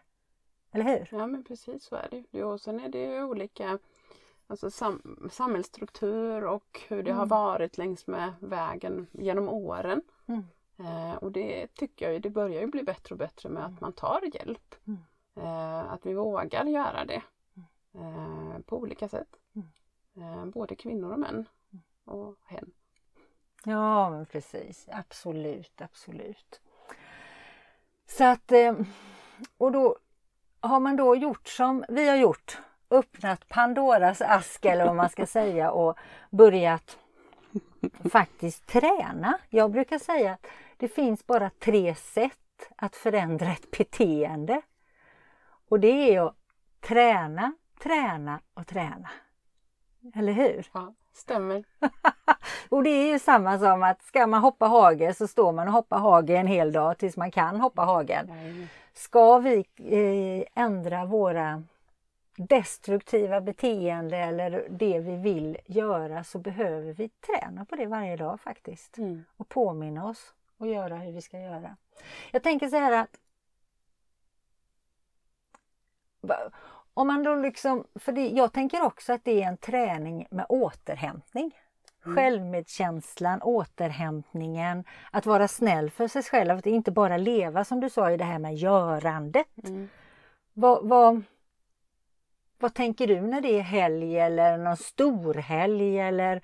eller 0.71 0.85
hur? 0.85 1.07
Ja 1.11 1.27
men 1.27 1.43
precis 1.43 1.83
så 1.83 1.95
är 1.95 2.23
det. 2.31 2.43
Och 2.43 2.61
sen 2.61 2.79
är 2.79 2.89
det 2.89 2.99
ju 2.99 3.23
olika 3.23 3.79
alltså 4.49 4.71
sam 4.71 5.29
samhällsstruktur 5.31 6.43
och 6.43 6.81
hur 6.87 7.03
det 7.03 7.11
mm. 7.11 7.19
har 7.19 7.25
varit 7.25 7.77
längs 7.77 8.07
med 8.07 8.33
vägen 8.39 9.07
genom 9.11 9.49
åren. 9.49 10.01
Mm. 10.25 10.43
Eh, 10.77 11.15
och 11.15 11.31
det 11.31 11.67
tycker 11.67 12.11
jag 12.11 12.21
det 12.21 12.29
börjar 12.29 12.61
ju 12.61 12.67
bli 12.67 12.83
bättre 12.83 13.15
och 13.15 13.19
bättre 13.19 13.49
med 13.49 13.63
att 13.63 13.69
mm. 13.69 13.81
man 13.81 13.93
tar 13.93 14.35
hjälp. 14.35 14.75
Mm. 14.87 14.99
Eh, 15.35 15.91
att 15.91 16.05
vi 16.05 16.13
vågar 16.13 16.65
göra 16.65 17.05
det 17.05 17.21
mm. 17.93 18.51
eh, 18.51 18.59
på 18.59 18.77
olika 18.77 19.09
sätt. 19.09 19.35
Eh, 20.17 20.45
både 20.45 20.75
kvinnor 20.75 21.11
och 21.11 21.19
män 21.19 21.45
och 22.05 22.35
hen. 22.45 22.71
Ja 23.63 24.09
men 24.09 24.25
precis, 24.25 24.87
absolut, 24.91 25.81
absolut. 25.81 26.61
Så 28.07 28.23
att, 28.23 28.51
eh, 28.51 28.73
och 29.57 29.71
då 29.71 29.97
har 30.59 30.79
man 30.79 30.95
då 30.95 31.15
gjort 31.15 31.47
som 31.47 31.85
vi 31.89 32.09
har 32.09 32.15
gjort 32.15 32.61
öppnat 32.89 33.49
Pandoras 33.49 34.21
ask 34.21 34.65
eller 34.65 34.85
vad 34.85 34.95
man 34.95 35.09
ska 35.09 35.25
säga 35.25 35.71
och 35.71 35.97
börjat 36.29 36.97
faktiskt 38.11 38.67
träna. 38.67 39.37
Jag 39.49 39.71
brukar 39.71 39.99
säga 39.99 40.31
att 40.31 40.47
det 40.77 40.87
finns 40.87 41.27
bara 41.27 41.49
tre 41.49 41.95
sätt 41.95 42.33
att 42.75 42.95
förändra 42.95 43.51
ett 43.51 43.71
beteende. 43.77 44.61
Och 45.69 45.79
det 45.79 46.15
är 46.15 46.27
att 46.27 46.35
träna, 46.79 47.53
träna 47.83 48.39
och 48.53 48.67
träna. 48.67 49.09
Eller 50.15 50.33
hur? 50.33 50.67
Ja, 50.73 50.93
stämmer. 51.13 51.63
och 52.69 52.83
det 52.83 52.89
är 52.89 53.11
ju 53.11 53.19
samma 53.19 53.59
som 53.59 53.83
att 53.83 54.01
ska 54.01 54.27
man 54.27 54.41
hoppa 54.41 54.65
hage 54.65 55.13
så 55.13 55.27
står 55.27 55.51
man 55.51 55.67
och 55.67 55.73
hoppar 55.73 55.99
hage 55.99 56.35
en 56.35 56.47
hel 56.47 56.71
dag 56.71 56.97
tills 56.97 57.17
man 57.17 57.31
kan 57.31 57.59
hoppa 57.59 57.81
hagen. 57.81 58.31
Ska 58.93 59.37
vi 59.37 59.65
eh, 59.77 60.63
ändra 60.63 61.05
våra 61.05 61.63
destruktiva 62.37 63.41
beteende 63.41 64.17
eller 64.17 64.67
det 64.69 64.99
vi 64.99 65.15
vill 65.15 65.57
göra 65.65 66.23
så 66.23 66.39
behöver 66.39 66.93
vi 66.93 67.09
träna 67.09 67.65
på 67.65 67.75
det 67.75 67.85
varje 67.85 68.15
dag 68.15 68.41
faktiskt. 68.41 68.97
Mm. 68.97 69.23
Och 69.37 69.49
påminna 69.49 70.05
oss 70.05 70.33
och 70.57 70.67
göra 70.67 70.95
hur 70.95 71.11
vi 71.11 71.21
ska 71.21 71.39
göra. 71.39 71.77
Jag 72.31 72.43
tänker 72.43 72.67
så 72.67 72.77
här 72.77 72.91
att 72.91 73.19
om 76.93 77.07
man 77.07 77.23
då 77.23 77.35
liksom, 77.35 77.83
för 77.95 78.11
det, 78.11 78.27
jag 78.27 78.53
tänker 78.53 78.81
också 78.81 79.13
att 79.13 79.23
det 79.23 79.43
är 79.43 79.47
en 79.47 79.57
träning 79.57 80.27
med 80.31 80.45
återhämtning. 80.49 81.57
Mm. 82.05 82.15
Självmedkänslan, 82.15 83.41
återhämtningen, 83.41 84.83
att 85.11 85.25
vara 85.25 85.47
snäll 85.47 85.89
för 85.89 86.07
sig 86.07 86.23
själv, 86.23 86.57
att 86.57 86.65
inte 86.65 86.91
bara 86.91 87.17
leva 87.17 87.63
som 87.63 87.79
du 87.79 87.89
sa 87.89 88.11
i 88.11 88.17
det 88.17 88.23
här 88.23 88.39
med 88.39 88.55
görandet. 88.55 89.47
Mm. 89.63 89.89
Vad, 90.53 90.89
vad, 90.89 91.23
vad 92.59 92.73
tänker 92.73 93.07
du 93.07 93.21
när 93.21 93.41
det 93.41 93.59
är 93.59 93.61
helg 93.61 94.19
eller 94.19 94.57
någon 94.57 94.77
storhelg 94.77 95.99
eller 95.99 96.41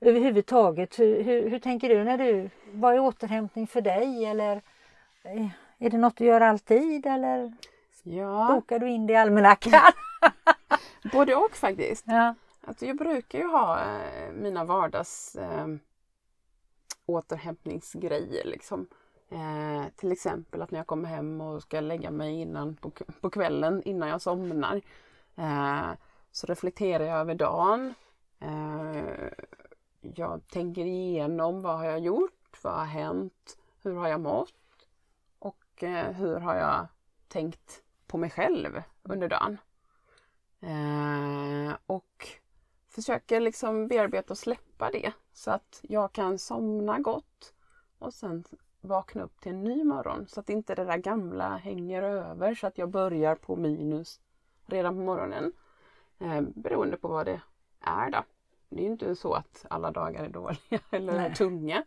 överhuvudtaget? 0.00 0.98
Hur, 0.98 1.22
hur, 1.22 1.50
hur, 1.50 1.58
tänker 1.58 1.88
du 1.88 2.04
när 2.04 2.18
du, 2.18 2.50
vad 2.72 2.94
är 2.94 2.98
återhämtning 2.98 3.66
för 3.66 3.80
dig 3.80 4.24
eller 4.24 4.62
eh, 5.22 5.48
är 5.78 5.90
det 5.90 5.98
något 5.98 6.16
du 6.16 6.24
gör 6.24 6.40
alltid 6.40 7.06
eller 7.06 7.52
ja. 8.02 8.50
bokar 8.54 8.78
du 8.78 8.90
in 8.90 9.06
det 9.06 9.12
i 9.12 9.16
almanackan? 9.16 9.92
Både 11.12 11.34
och 11.34 11.56
faktiskt. 11.56 12.04
Ja. 12.06 12.34
Alltså 12.66 12.86
jag 12.86 12.96
brukar 12.96 13.38
ju 13.38 13.46
ha 13.46 13.80
eh, 13.80 14.32
mina 14.32 14.64
vardags 14.64 15.36
eh, 15.36 15.66
återhämtningsgrejer 17.06 18.44
liksom. 18.44 18.86
Eh, 19.30 19.84
till 19.96 20.12
exempel 20.12 20.62
att 20.62 20.70
när 20.70 20.78
jag 20.78 20.86
kommer 20.86 21.08
hem 21.08 21.40
och 21.40 21.62
ska 21.62 21.80
lägga 21.80 22.10
mig 22.10 22.40
innan 22.40 22.76
på, 22.76 22.90
på 23.20 23.30
kvällen 23.30 23.82
innan 23.82 24.08
jag 24.08 24.22
somnar 24.22 24.80
Eh, 25.36 25.92
så 26.30 26.46
reflekterar 26.46 27.04
jag 27.04 27.18
över 27.18 27.34
dagen. 27.34 27.94
Eh, 28.40 29.28
jag 30.00 30.48
tänker 30.48 30.84
igenom 30.84 31.60
vad 31.60 31.78
har 31.78 31.84
jag 31.84 32.00
gjort? 32.00 32.58
Vad 32.62 32.74
har 32.74 32.84
hänt? 32.84 33.58
Hur 33.82 33.94
har 33.94 34.08
jag 34.08 34.20
mått? 34.20 34.88
Och 35.38 35.82
eh, 35.82 36.12
hur 36.12 36.36
har 36.36 36.56
jag 36.56 36.86
tänkt 37.28 37.82
på 38.06 38.18
mig 38.18 38.30
själv 38.30 38.82
under 39.02 39.28
dagen? 39.28 39.58
Eh, 40.60 41.76
och 41.86 42.28
försöker 42.88 43.40
liksom 43.40 43.88
bearbeta 43.88 44.32
och 44.32 44.38
släppa 44.38 44.90
det 44.90 45.12
så 45.32 45.50
att 45.50 45.80
jag 45.82 46.12
kan 46.12 46.38
somna 46.38 46.98
gott 46.98 47.54
och 47.98 48.14
sen 48.14 48.44
vakna 48.80 49.22
upp 49.22 49.40
till 49.40 49.52
en 49.52 49.64
ny 49.64 49.84
morgon 49.84 50.26
så 50.28 50.40
att 50.40 50.50
inte 50.50 50.74
det 50.74 50.84
där 50.84 50.98
gamla 50.98 51.56
hänger 51.56 52.02
över 52.02 52.54
så 52.54 52.66
att 52.66 52.78
jag 52.78 52.90
börjar 52.90 53.34
på 53.34 53.56
minus 53.56 54.20
redan 54.66 54.94
på 54.94 55.00
morgonen. 55.00 55.52
Eh, 56.18 56.40
beroende 56.40 56.96
på 56.96 57.08
vad 57.08 57.26
det 57.26 57.40
är 57.80 58.10
då. 58.10 58.24
Det 58.68 58.80
är 58.80 58.84
ju 58.84 58.92
inte 58.92 59.16
så 59.16 59.34
att 59.34 59.66
alla 59.70 59.90
dagar 59.90 60.24
är 60.24 60.28
dåliga 60.28 60.80
eller 60.90 61.16
Nej. 61.16 61.34
tunga. 61.34 61.84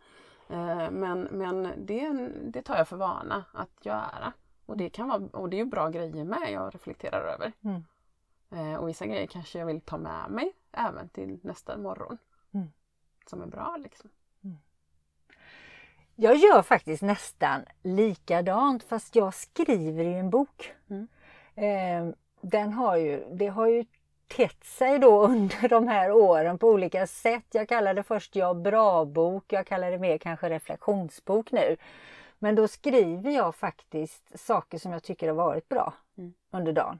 Eh, 0.48 0.90
men 0.90 1.28
men 1.30 1.72
det, 1.76 2.12
det 2.44 2.62
tar 2.62 2.76
jag 2.76 2.88
för 2.88 2.96
vana 2.96 3.44
att 3.52 3.86
göra. 3.86 4.32
Och 4.66 4.76
det, 4.76 4.90
kan 4.90 5.08
vara, 5.08 5.22
och 5.32 5.50
det 5.50 5.56
är 5.56 5.58
ju 5.58 5.64
bra 5.64 5.88
grejer 5.88 6.24
med 6.24 6.52
jag 6.52 6.74
reflekterar 6.74 7.20
över. 7.20 7.52
Mm. 7.60 7.84
Eh, 8.50 8.80
och 8.80 8.88
vissa 8.88 9.06
grejer 9.06 9.26
kanske 9.26 9.58
jag 9.58 9.66
vill 9.66 9.80
ta 9.80 9.98
med 9.98 10.30
mig 10.30 10.52
även 10.72 11.08
till 11.08 11.38
nästa 11.42 11.78
morgon. 11.78 12.18
Mm. 12.54 12.68
Som 13.26 13.42
är 13.42 13.46
bra 13.46 13.76
liksom. 13.76 14.10
Mm. 14.44 14.56
Jag 16.14 16.36
gör 16.36 16.62
faktiskt 16.62 17.02
nästan 17.02 17.64
likadant 17.82 18.82
fast 18.82 19.16
jag 19.16 19.34
skriver 19.34 20.04
i 20.04 20.14
en 20.14 20.30
bok. 20.30 20.72
Mm. 20.88 21.08
Eh, 21.54 22.14
den 22.40 22.72
har 22.72 22.96
ju, 22.96 23.24
det 23.30 23.46
har 23.46 23.66
ju 23.66 23.84
tätt 24.28 24.64
sig 24.64 24.98
då 24.98 25.22
under 25.24 25.68
de 25.68 25.88
här 25.88 26.12
åren 26.12 26.58
på 26.58 26.68
olika 26.68 27.06
sätt. 27.06 27.44
Jag 27.50 27.68
kallade 27.68 28.02
först 28.02 28.36
jag 28.36 28.56
bra-bok, 28.56 29.44
jag 29.48 29.66
kallar 29.66 29.90
det 29.90 29.98
mer 29.98 30.18
kanske 30.18 30.50
reflektionsbok 30.50 31.52
nu. 31.52 31.76
Men 32.38 32.54
då 32.54 32.68
skriver 32.68 33.30
jag 33.30 33.54
faktiskt 33.54 34.38
saker 34.38 34.78
som 34.78 34.92
jag 34.92 35.02
tycker 35.02 35.28
har 35.28 35.34
varit 35.34 35.68
bra 35.68 35.94
mm. 36.18 36.34
under 36.50 36.72
dagen. 36.72 36.98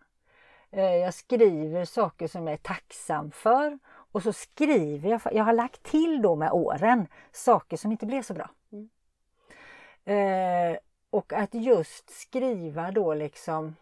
Eh, 0.71 0.97
jag 0.97 1.15
skriver 1.15 1.85
saker 1.85 2.29
som 2.29 2.47
jag 2.47 2.53
är 2.53 2.57
tacksam 2.57 3.31
för 3.31 3.79
och 3.89 4.23
så 4.23 4.33
skriver 4.33 5.11
jag, 5.11 5.21
jag 5.33 5.45
har 5.45 5.53
lagt 5.53 5.83
till 5.83 6.23
då 6.23 6.37
med 6.37 6.53
åren, 6.53 7.07
saker 7.33 7.77
som 7.77 7.93
inte 7.93 8.07
blev 8.07 8.23
så 8.23 8.35
bra. 8.35 8.51
Mm. 8.73 8.89
Eh, 10.05 10.79
och 11.11 11.33
att 11.33 11.55
just 11.55 12.11
skriva 12.11 12.91
då 12.91 13.15
liksom 13.15 13.77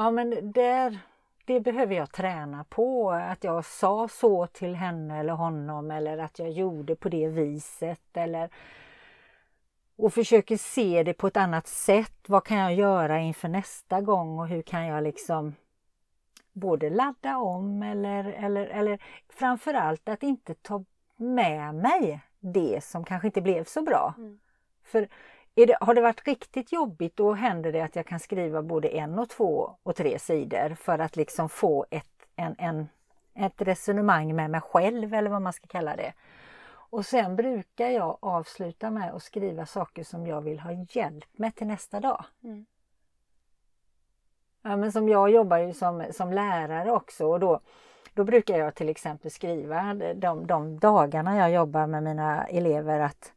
Ja 0.00 0.10
men 0.10 0.52
där, 0.52 0.98
det 1.44 1.60
behöver 1.60 1.94
jag 1.94 2.12
träna 2.12 2.64
på. 2.64 3.10
Att 3.10 3.44
jag 3.44 3.64
sa 3.64 4.08
så 4.08 4.46
till 4.46 4.74
henne 4.74 5.18
eller 5.18 5.32
honom 5.32 5.90
eller 5.90 6.18
att 6.18 6.38
jag 6.38 6.50
gjorde 6.50 6.96
på 6.96 7.08
det 7.08 7.28
viset. 7.28 8.16
Eller, 8.16 8.50
och 9.96 10.14
försöker 10.14 10.56
se 10.56 11.02
det 11.02 11.14
på 11.14 11.26
ett 11.26 11.36
annat 11.36 11.66
sätt. 11.66 12.24
Vad 12.26 12.44
kan 12.44 12.58
jag 12.58 12.74
göra 12.74 13.18
inför 13.18 13.48
nästa 13.48 14.00
gång 14.00 14.38
och 14.38 14.48
hur 14.48 14.62
kan 14.62 14.86
jag 14.86 15.02
liksom 15.02 15.54
både 16.52 16.90
ladda 16.90 17.36
om 17.36 17.82
eller, 17.82 18.24
eller, 18.24 18.66
eller 18.66 18.98
framförallt 19.28 20.08
att 20.08 20.22
inte 20.22 20.54
ta 20.54 20.84
med 21.16 21.74
mig 21.74 22.20
det 22.40 22.84
som 22.84 23.04
kanske 23.04 23.28
inte 23.28 23.40
blev 23.42 23.64
så 23.64 23.82
bra. 23.82 24.14
Mm. 24.16 24.38
För 24.82 25.08
det, 25.66 25.76
har 25.80 25.94
det 25.94 26.00
varit 26.00 26.26
riktigt 26.26 26.72
jobbigt 26.72 27.16
då 27.16 27.32
händer 27.32 27.72
det 27.72 27.80
att 27.80 27.96
jag 27.96 28.06
kan 28.06 28.20
skriva 28.20 28.62
både 28.62 28.88
en 28.88 29.18
och 29.18 29.28
två 29.28 29.76
och 29.82 29.96
tre 29.96 30.18
sidor 30.18 30.74
för 30.74 30.98
att 30.98 31.16
liksom 31.16 31.48
få 31.48 31.86
ett, 31.90 32.26
en, 32.36 32.54
en, 32.58 32.88
ett 33.34 33.62
resonemang 33.62 34.36
med 34.36 34.50
mig 34.50 34.60
själv 34.60 35.14
eller 35.14 35.30
vad 35.30 35.42
man 35.42 35.52
ska 35.52 35.66
kalla 35.66 35.96
det. 35.96 36.12
Och 36.90 37.06
sen 37.06 37.36
brukar 37.36 37.88
jag 37.88 38.18
avsluta 38.20 38.90
med 38.90 39.14
att 39.14 39.22
skriva 39.22 39.66
saker 39.66 40.04
som 40.04 40.26
jag 40.26 40.40
vill 40.40 40.60
ha 40.60 40.72
hjälp 40.90 41.28
med 41.32 41.54
till 41.54 41.66
nästa 41.66 42.00
dag. 42.00 42.24
Mm. 42.44 42.66
Ja, 44.62 44.76
men 44.76 44.92
som 44.92 45.08
jag 45.08 45.30
jobbar 45.30 45.58
ju 45.58 45.72
som, 45.72 46.04
som 46.12 46.32
lärare 46.32 46.92
också 46.92 47.26
och 47.26 47.40
då, 47.40 47.60
då 48.14 48.24
brukar 48.24 48.58
jag 48.58 48.74
till 48.74 48.88
exempel 48.88 49.30
skriva 49.30 49.94
de, 50.14 50.46
de 50.46 50.78
dagarna 50.78 51.36
jag 51.36 51.50
jobbar 51.50 51.86
med 51.86 52.02
mina 52.02 52.46
elever 52.46 53.00
att, 53.00 53.32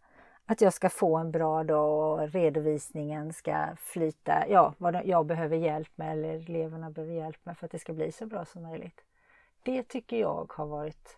att 0.45 0.61
jag 0.61 0.73
ska 0.73 0.89
få 0.89 1.17
en 1.17 1.31
bra 1.31 1.63
dag 1.63 2.19
och 2.19 2.29
redovisningen 2.29 3.33
ska 3.33 3.75
flyta, 3.75 4.47
ja 4.47 4.73
vad 4.77 5.05
jag 5.05 5.25
behöver 5.25 5.57
hjälp 5.57 5.91
med 5.95 6.11
eller 6.11 6.33
eleverna 6.33 6.89
behöver 6.89 7.13
hjälp 7.13 7.45
med 7.45 7.57
för 7.57 7.65
att 7.65 7.71
det 7.71 7.79
ska 7.79 7.93
bli 7.93 8.11
så 8.11 8.25
bra 8.25 8.45
som 8.45 8.63
möjligt. 8.63 9.01
Det 9.63 9.83
tycker 9.83 10.17
jag 10.19 10.53
har 10.55 10.65
varit 10.65 11.17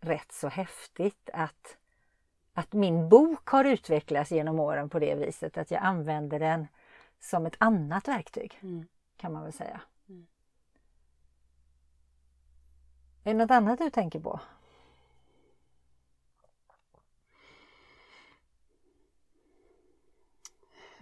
rätt 0.00 0.32
så 0.32 0.48
häftigt 0.48 1.30
att, 1.32 1.76
att 2.52 2.72
min 2.72 3.08
bok 3.08 3.48
har 3.48 3.64
utvecklats 3.64 4.30
genom 4.30 4.60
åren 4.60 4.88
på 4.88 4.98
det 4.98 5.14
viset 5.14 5.58
att 5.58 5.70
jag 5.70 5.82
använder 5.82 6.38
den 6.38 6.66
som 7.20 7.46
ett 7.46 7.56
annat 7.58 8.08
verktyg 8.08 8.58
mm. 8.62 8.86
kan 9.16 9.32
man 9.32 9.42
väl 9.42 9.52
säga. 9.52 9.80
Mm. 10.08 10.26
Är 13.24 13.32
det 13.32 13.38
något 13.38 13.50
annat 13.50 13.78
du 13.78 13.90
tänker 13.90 14.20
på? 14.20 14.40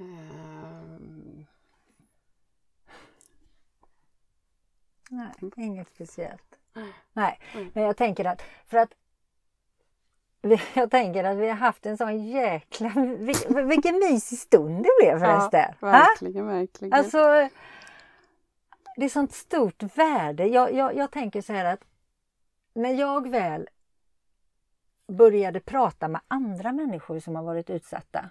Um... 0.02 1.46
Nej, 5.10 5.32
inget 5.56 5.88
speciellt. 5.88 6.58
Nej, 7.12 7.38
men 7.72 7.84
jag 7.84 7.96
tänker 7.96 8.24
att 8.24 8.42
för 8.66 8.76
att 8.76 8.94
jag 10.74 10.90
tänker 10.90 11.24
att 11.24 11.36
vi 11.36 11.48
har 11.48 11.56
haft 11.56 11.86
en 11.86 11.96
sån 11.96 12.24
jäkla... 12.24 12.92
Vilken 13.64 13.94
mysig 13.98 14.38
stund 14.38 14.84
det 14.84 14.90
blev 15.00 15.18
förresten. 15.18 15.74
Ja, 15.80 15.86
verkligen, 15.88 16.46
ha? 16.46 16.52
verkligen. 16.52 16.92
Alltså, 16.92 17.48
det 18.96 19.04
är 19.04 19.08
sånt 19.08 19.32
stort 19.32 19.82
värde. 19.82 20.46
Jag, 20.46 20.74
jag, 20.74 20.96
jag 20.96 21.10
tänker 21.10 21.42
så 21.42 21.52
här 21.52 21.64
att 21.64 21.84
när 22.74 22.94
jag 22.94 23.30
väl 23.30 23.68
började 25.08 25.60
prata 25.60 26.08
med 26.08 26.20
andra 26.28 26.72
människor 26.72 27.18
som 27.18 27.36
har 27.36 27.42
varit 27.42 27.70
utsatta 27.70 28.30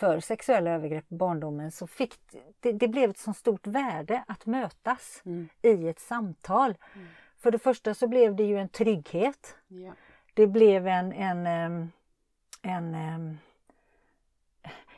för 0.00 0.20
sexuella 0.20 0.70
övergrepp 0.70 1.12
i 1.12 1.14
barndomen 1.14 1.70
så 1.70 1.86
fick 1.86 2.14
det, 2.60 2.72
det 2.72 2.88
blev 2.88 3.10
ett 3.10 3.18
så 3.18 3.32
stort 3.32 3.66
värde 3.66 4.24
att 4.26 4.46
mötas 4.46 5.22
mm. 5.24 5.48
i 5.62 5.88
ett 5.88 6.00
samtal. 6.00 6.74
Mm. 6.94 7.08
För 7.38 7.50
det 7.50 7.58
första 7.58 7.94
så 7.94 8.08
blev 8.08 8.36
det 8.36 8.42
ju 8.42 8.58
en 8.58 8.68
trygghet. 8.68 9.56
Ja 9.68 9.92
det 10.34 10.46
blev 10.46 10.86
en, 10.86 11.12
en, 11.12 11.46
en, 11.46 12.94
en 12.94 13.38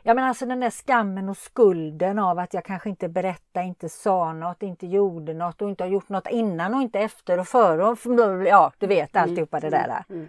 Ja 0.05 0.15
men 0.15 0.25
alltså 0.25 0.47
den 0.47 0.61
där 0.61 0.71
skammen 0.71 1.29
och 1.29 1.37
skulden 1.37 2.19
av 2.19 2.38
att 2.38 2.55
jag 2.55 2.65
kanske 2.65 2.88
inte 2.88 3.09
berättade, 3.09 3.67
inte 3.67 3.88
sa 3.88 4.33
något, 4.33 4.62
inte 4.62 4.87
gjorde 4.87 5.35
något 5.35 5.62
och 5.62 5.69
inte 5.69 5.85
har 5.85 5.88
gjort 5.88 6.09
något 6.09 6.29
innan 6.29 6.75
och 6.75 6.83
inte 6.83 7.01
efter 7.01 7.41
och 7.41 7.49
före. 7.49 7.85
Och, 7.85 7.99
ja, 8.47 8.73
du 8.79 8.87
vet 8.87 9.17
mm, 9.17 9.31
alltihopa 9.31 9.61
det 9.61 9.71
där. 9.71 10.05
Mm. 10.09 10.21
mm. 10.21 10.29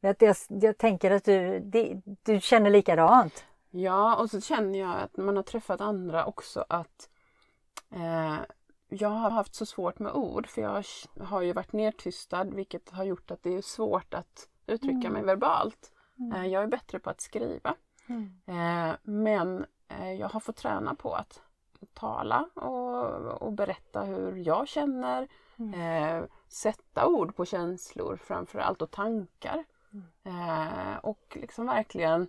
Jag, 0.00 0.36
jag, 0.48 0.78
tänker 0.78 1.10
att 1.10 1.24
du, 1.24 1.60
det, 1.60 2.00
du 2.22 2.40
känner 2.40 2.70
likadant. 2.70 3.44
Ja, 3.70 4.16
och 4.16 4.30
så 4.30 4.40
känner 4.40 4.78
jag 4.78 5.00
att 5.00 5.16
man 5.16 5.36
har 5.36 5.42
träffat 5.42 5.80
andra 5.80 6.24
också 6.24 6.64
att 6.68 7.08
eh, 7.90 8.38
jag 8.88 9.08
har 9.08 9.30
haft 9.30 9.54
så 9.54 9.66
svårt 9.66 9.98
med 9.98 10.12
ord 10.12 10.46
för 10.46 10.62
jag 10.62 10.84
har 11.20 11.42
ju 11.42 11.52
varit 11.52 11.72
nedtystad 11.72 12.44
vilket 12.44 12.90
har 12.90 13.04
gjort 13.04 13.30
att 13.30 13.42
det 13.42 13.54
är 13.54 13.62
svårt 13.62 14.14
att 14.14 14.48
uttrycka 14.66 15.08
mm. 15.08 15.12
mig 15.12 15.22
verbalt. 15.22 15.92
Mm. 16.18 16.32
Eh, 16.32 16.46
jag 16.46 16.62
är 16.62 16.66
bättre 16.66 16.98
på 16.98 17.10
att 17.10 17.20
skriva. 17.20 17.74
Mm. 18.06 18.40
Eh, 18.46 18.96
men 19.02 19.66
eh, 19.88 20.12
jag 20.12 20.28
har 20.28 20.40
fått 20.40 20.56
träna 20.56 20.94
på 20.94 21.14
att 21.14 21.42
tala 21.94 22.48
och, 22.54 23.42
och 23.42 23.52
berätta 23.52 24.02
hur 24.02 24.36
jag 24.36 24.68
känner. 24.68 25.28
Mm. 25.58 26.28
Sätta 26.48 27.06
ord 27.06 27.36
på 27.36 27.44
känslor 27.44 28.16
framförallt 28.16 28.82
och 28.82 28.90
tankar. 28.90 29.64
Mm. 29.92 30.98
Och 31.02 31.38
liksom 31.40 31.66
verkligen 31.66 32.28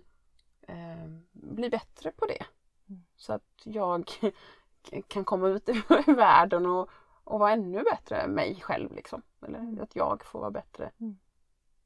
bli 1.32 1.70
bättre 1.70 2.10
på 2.10 2.26
det. 2.26 2.44
Mm. 2.88 3.04
Så 3.16 3.32
att 3.32 3.62
jag 3.64 4.10
kan 5.08 5.24
komma 5.24 5.48
ut 5.48 5.68
i 5.68 5.82
världen 6.06 6.66
och, 6.66 6.90
och 7.24 7.40
vara 7.40 7.52
ännu 7.52 7.82
bättre 7.82 8.28
mig 8.28 8.60
själv. 8.60 8.92
Liksom. 8.92 9.22
Eller 9.42 9.58
mm. 9.58 9.80
att 9.82 9.96
jag 9.96 10.24
får 10.24 10.40
vara 10.40 10.50
bättre. 10.50 10.90
Mm. 10.98 11.18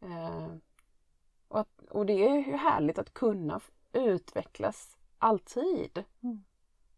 Eh, 0.01 0.57
och, 1.49 1.61
att, 1.61 1.83
och 1.91 2.07
det 2.07 2.13
är 2.13 2.37
ju 2.37 2.57
härligt 2.57 2.99
att 2.99 3.15
kunna 3.15 3.61
utvecklas 3.93 4.97
alltid. 5.19 6.05
Mm. 6.21 6.45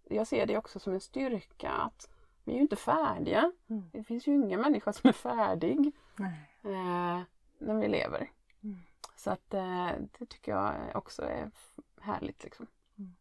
Jag 0.04 0.26
ser 0.26 0.46
det 0.46 0.58
också 0.58 0.78
som 0.78 0.92
en 0.92 1.00
styrka 1.00 1.70
att 1.70 2.10
vi 2.44 2.52
är 2.52 2.56
ju 2.56 2.62
inte 2.62 2.76
färdiga. 2.76 3.52
Det 3.92 4.04
finns 4.04 4.26
ju 4.26 4.34
ingen 4.34 4.60
människa 4.60 4.92
som 4.92 5.08
är 5.08 5.12
färdig 5.12 5.92
eh, 6.64 7.20
när 7.58 7.80
vi 7.80 7.88
lever. 7.88 8.30
Så 9.16 9.30
att 9.30 9.54
eh, 9.54 9.90
det 10.18 10.26
tycker 10.26 10.52
jag 10.52 10.74
också 10.94 11.22
är 11.22 11.50
härligt. 12.06 12.44
Liksom. 12.44 12.66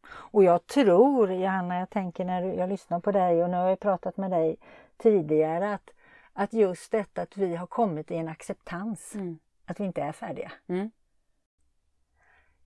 Och 0.08 0.43
jag 0.43 0.67
tror, 0.67 1.32
Johanna, 1.32 1.80
jag 1.80 1.89
tänker 1.89 2.26
när 2.26 2.41
jag 2.41 2.69
lyssnar 2.69 3.00
på 3.00 3.12
dig 3.12 3.43
och 3.43 3.50
nu 3.50 3.58
har 3.58 3.69
jag 3.69 3.80
pratat 3.80 4.17
med 4.17 4.32
dig 4.32 4.58
tidigare 4.98 5.74
att, 5.74 5.89
att 6.34 6.54
just 6.54 6.91
detta 6.91 7.21
att 7.21 7.38
vi 7.38 7.56
har 7.56 7.67
kommit 7.67 8.12
i 8.12 8.15
en 8.15 8.28
acceptans. 8.28 9.15
Mm. 9.15 9.39
Att 9.65 9.80
vi 9.80 9.84
inte 9.84 10.02
är 10.02 10.12
färdiga. 10.12 10.52
Mm. 10.67 10.91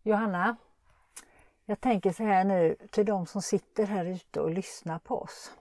Johanna, 0.04 0.56
jag 1.66 1.82
tänker 1.82 2.12
så 2.12 2.24
här 2.24 2.44
nu 2.44 2.76
till 2.92 3.06
de 3.06 3.26
som 3.26 3.42
sitter 3.42 3.86
här 3.86 4.06
ute 4.06 4.42
och 4.42 4.50
lyssnar 4.50 5.00
på 5.00 5.22
oss. 5.22 5.52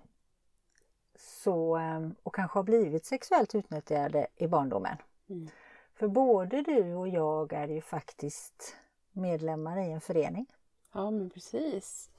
Så, 1.18 1.76
ehm, 1.76 2.14
och 2.22 2.34
kanske 2.34 2.58
har 2.58 2.64
blivit 2.64 3.06
sexuellt 3.06 3.54
utnyttjade 3.54 4.26
i 4.36 4.46
barndomen. 4.46 4.96
Mm. 5.28 5.48
För 5.94 6.08
både 6.08 6.62
du 6.62 6.94
och 6.94 7.08
jag 7.08 7.52
är 7.52 7.68
ju 7.68 7.80
faktiskt 7.80 8.76
medlemmar 9.12 9.78
i 9.78 9.92
en 9.92 10.00
förening. 10.00 10.46
Ja 10.92 11.10
men 11.10 11.30
precis. 11.30 12.10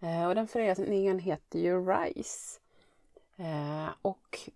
Eh, 0.00 0.26
och 0.26 0.34
den 0.34 0.48
föreningen 0.48 1.18
heter 1.18 1.58
ju 1.58 1.86
RISE. 1.86 2.60
Eh, 3.36 3.88
och 4.02 4.50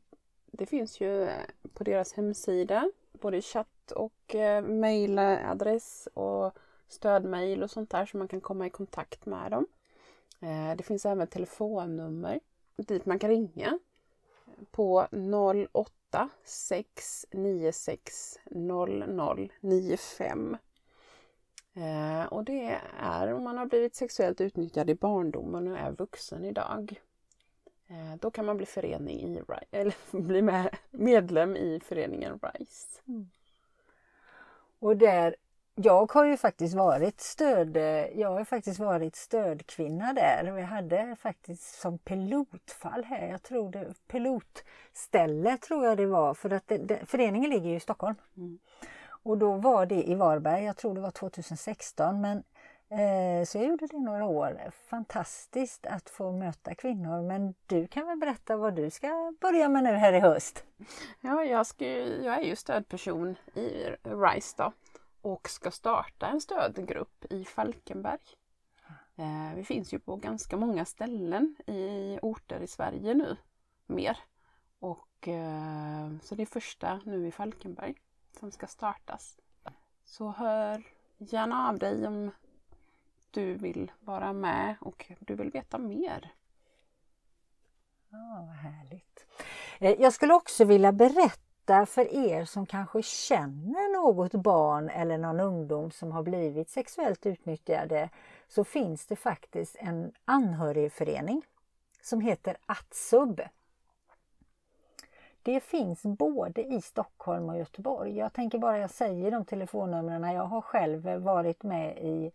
det 0.47 0.67
finns 0.67 1.01
ju 1.01 1.23
eh, 1.23 1.31
på 1.75 1.85
deras 1.85 2.13
hemsida 2.13 2.91
både 3.13 3.43
chatt 3.43 3.91
och 3.91 4.35
mejladress 4.63 6.09
och 6.15 6.59
stödmejl 6.89 7.63
och 7.63 7.71
sånt 7.71 7.91
där 7.91 8.07
så 8.07 8.17
man 8.17 8.29
kan 8.29 8.41
komma 8.41 8.67
i 8.67 8.71
kontakt 8.71 9.27
med 9.27 9.51
dem. 9.51 9.67
Det 10.77 10.85
finns 10.85 11.07
även 11.07 11.27
telefonnummer 11.27 12.41
dit 12.77 13.07
man 13.07 13.19
kan 13.19 13.31
ringa 13.31 13.79
på 14.71 15.07
08 15.75 16.29
696 16.45 18.39
0095 18.51 20.57
Eh, 21.79 22.27
och 22.27 22.45
det 22.45 22.81
är 23.01 23.33
om 23.33 23.45
man 23.45 23.59
har 23.59 23.67
blivit 23.67 23.95
sexuellt 23.95 24.41
utnyttjad 24.41 24.91
i 24.91 24.95
barndomen 24.95 25.69
och 25.69 25.79
är 25.79 25.91
vuxen 25.93 26.45
idag. 26.45 27.01
Eh, 27.89 28.17
då 28.21 28.31
kan 28.31 28.47
man 28.47 28.57
bli, 28.57 28.67
förening 28.67 29.37
i, 29.37 29.43
eller 29.71 29.95
bli 30.23 30.43
med, 30.43 30.77
medlem 30.91 31.57
i 31.57 31.81
föreningen 31.85 32.41
RISE. 32.43 33.01
Mm. 33.09 33.29
Och 34.79 34.97
där, 34.97 35.37
jag 35.75 36.13
har 36.13 36.25
ju 36.25 36.37
faktiskt 36.37 36.75
varit 36.75 37.21
stöd, 37.21 37.77
jag 38.17 38.31
har 38.31 38.45
faktiskt 38.45 38.79
varit 38.79 39.17
stödkvinna 39.17 40.13
där. 40.13 40.53
Vi 40.53 40.63
hade 40.63 41.17
faktiskt 41.21 41.81
som 41.81 41.99
pilotfall 41.99 43.05
här, 43.05 43.29
jag 43.29 43.43
tror 43.43 43.71
det, 43.71 43.95
pilotställe 44.07 45.57
tror 45.57 45.85
jag 45.87 45.97
det 45.97 46.07
var, 46.07 46.35
för 46.35 46.51
att 46.51 46.69
det, 46.69 46.79
det, 46.79 47.07
föreningen 47.07 47.51
ligger 47.51 47.69
ju 47.71 47.77
i 47.77 47.81
Stockholm. 47.81 48.17
Mm. 48.37 48.59
Och 49.29 49.39
då 49.39 49.53
var 49.53 49.87
det 49.87 50.09
i 50.09 50.15
Varberg, 50.15 50.65
jag 50.65 50.77
tror 50.77 50.95
det 50.95 51.01
var 51.01 51.11
2016, 51.11 52.21
men 52.21 52.45
Eh, 52.91 53.45
så 53.45 53.59
jag 53.59 53.67
gjorde 53.67 53.87
det 53.87 53.99
några 53.99 54.25
år. 54.25 54.71
Fantastiskt 54.91 55.87
att 55.87 56.11
få 56.11 56.33
möta 56.33 56.75
kvinnor. 56.75 57.23
Men 57.23 57.55
du 57.67 57.87
kan 57.87 58.07
väl 58.07 58.19
berätta 58.19 58.57
vad 58.57 58.75
du 58.75 58.91
ska 58.91 59.35
börja 59.41 59.69
med 59.69 59.85
nu 59.85 59.91
här 59.91 60.13
i 60.13 60.21
höst? 60.21 60.65
Ja, 61.21 61.45
jag, 61.45 61.67
ska, 61.67 61.87
jag 61.99 62.39
är 62.39 62.43
ju 62.43 62.57
stödperson 62.57 63.37
i 63.55 63.69
RISE 64.03 64.55
då, 64.57 64.73
och 65.21 65.49
ska 65.51 65.71
starta 65.71 66.27
en 66.27 66.41
stödgrupp 66.41 67.25
i 67.31 67.45
Falkenberg. 67.45 68.21
Eh, 69.17 69.55
vi 69.57 69.65
finns 69.65 69.95
ju 69.95 69.99
på 69.99 70.17
ganska 70.17 70.57
många 70.57 70.85
ställen 70.85 71.57
i 71.67 72.19
orter 72.23 72.61
i 72.61 72.67
Sverige 72.67 73.15
nu, 73.15 73.37
mer. 73.87 74.19
Och, 74.79 75.29
eh, 75.29 76.11
så 76.23 76.35
det 76.35 76.43
är 76.43 76.47
första 76.47 77.01
nu 77.05 77.27
i 77.27 77.33
Falkenberg 77.33 77.95
som 78.39 78.51
ska 78.51 78.67
startas. 78.67 79.37
Så 80.05 80.29
hör 80.29 80.83
gärna 81.19 81.69
av 81.69 81.79
dig 81.79 82.07
om 82.07 82.31
du 83.31 83.55
vill 83.55 83.93
vara 84.01 84.33
med 84.33 84.77
och 84.81 85.13
du 85.19 85.35
vill 85.35 85.51
veta 85.51 85.79
mer. 85.79 86.33
Ja, 88.09 88.47
vad 88.47 88.57
härligt. 88.57 89.27
Eh, 89.79 90.01
jag 90.01 90.13
skulle 90.13 90.35
också 90.35 90.65
vilja 90.65 90.93
berätta 90.93 91.87
för 91.87 92.15
er 92.15 92.45
som 92.45 92.67
kanske 92.67 93.03
känner 93.03 94.03
något 94.03 94.33
barn 94.33 94.89
eller 94.89 95.19
någon 95.19 95.41
ungdom 95.41 95.91
som 95.91 96.13
har 96.13 96.23
blivit 96.23 96.71
sexuellt 96.71 97.27
utnyttjade 97.27 98.11
så 98.49 98.65
finns 98.65 99.07
det 99.07 99.17
faktiskt 99.17 99.77
en 99.79 100.13
anhörigförening 100.25 101.43
som 102.03 102.21
heter 102.21 102.57
Atsub. 102.67 103.41
Det 105.49 105.61
finns 105.61 106.03
både 106.03 106.63
i 106.63 106.81
Stockholm 106.81 107.49
och 107.49 107.59
Göteborg. 107.59 108.17
Jag 108.17 108.33
tänker 108.33 108.59
bara 108.59 108.79
jag 108.79 108.91
säger 108.91 109.31
de 109.31 109.45
telefonnumren. 109.45 110.33
Jag 110.35 110.45
har 110.45 110.61
själv 110.61 111.07
varit 111.07 111.63
med 111.63 111.99
i, 111.99 112.33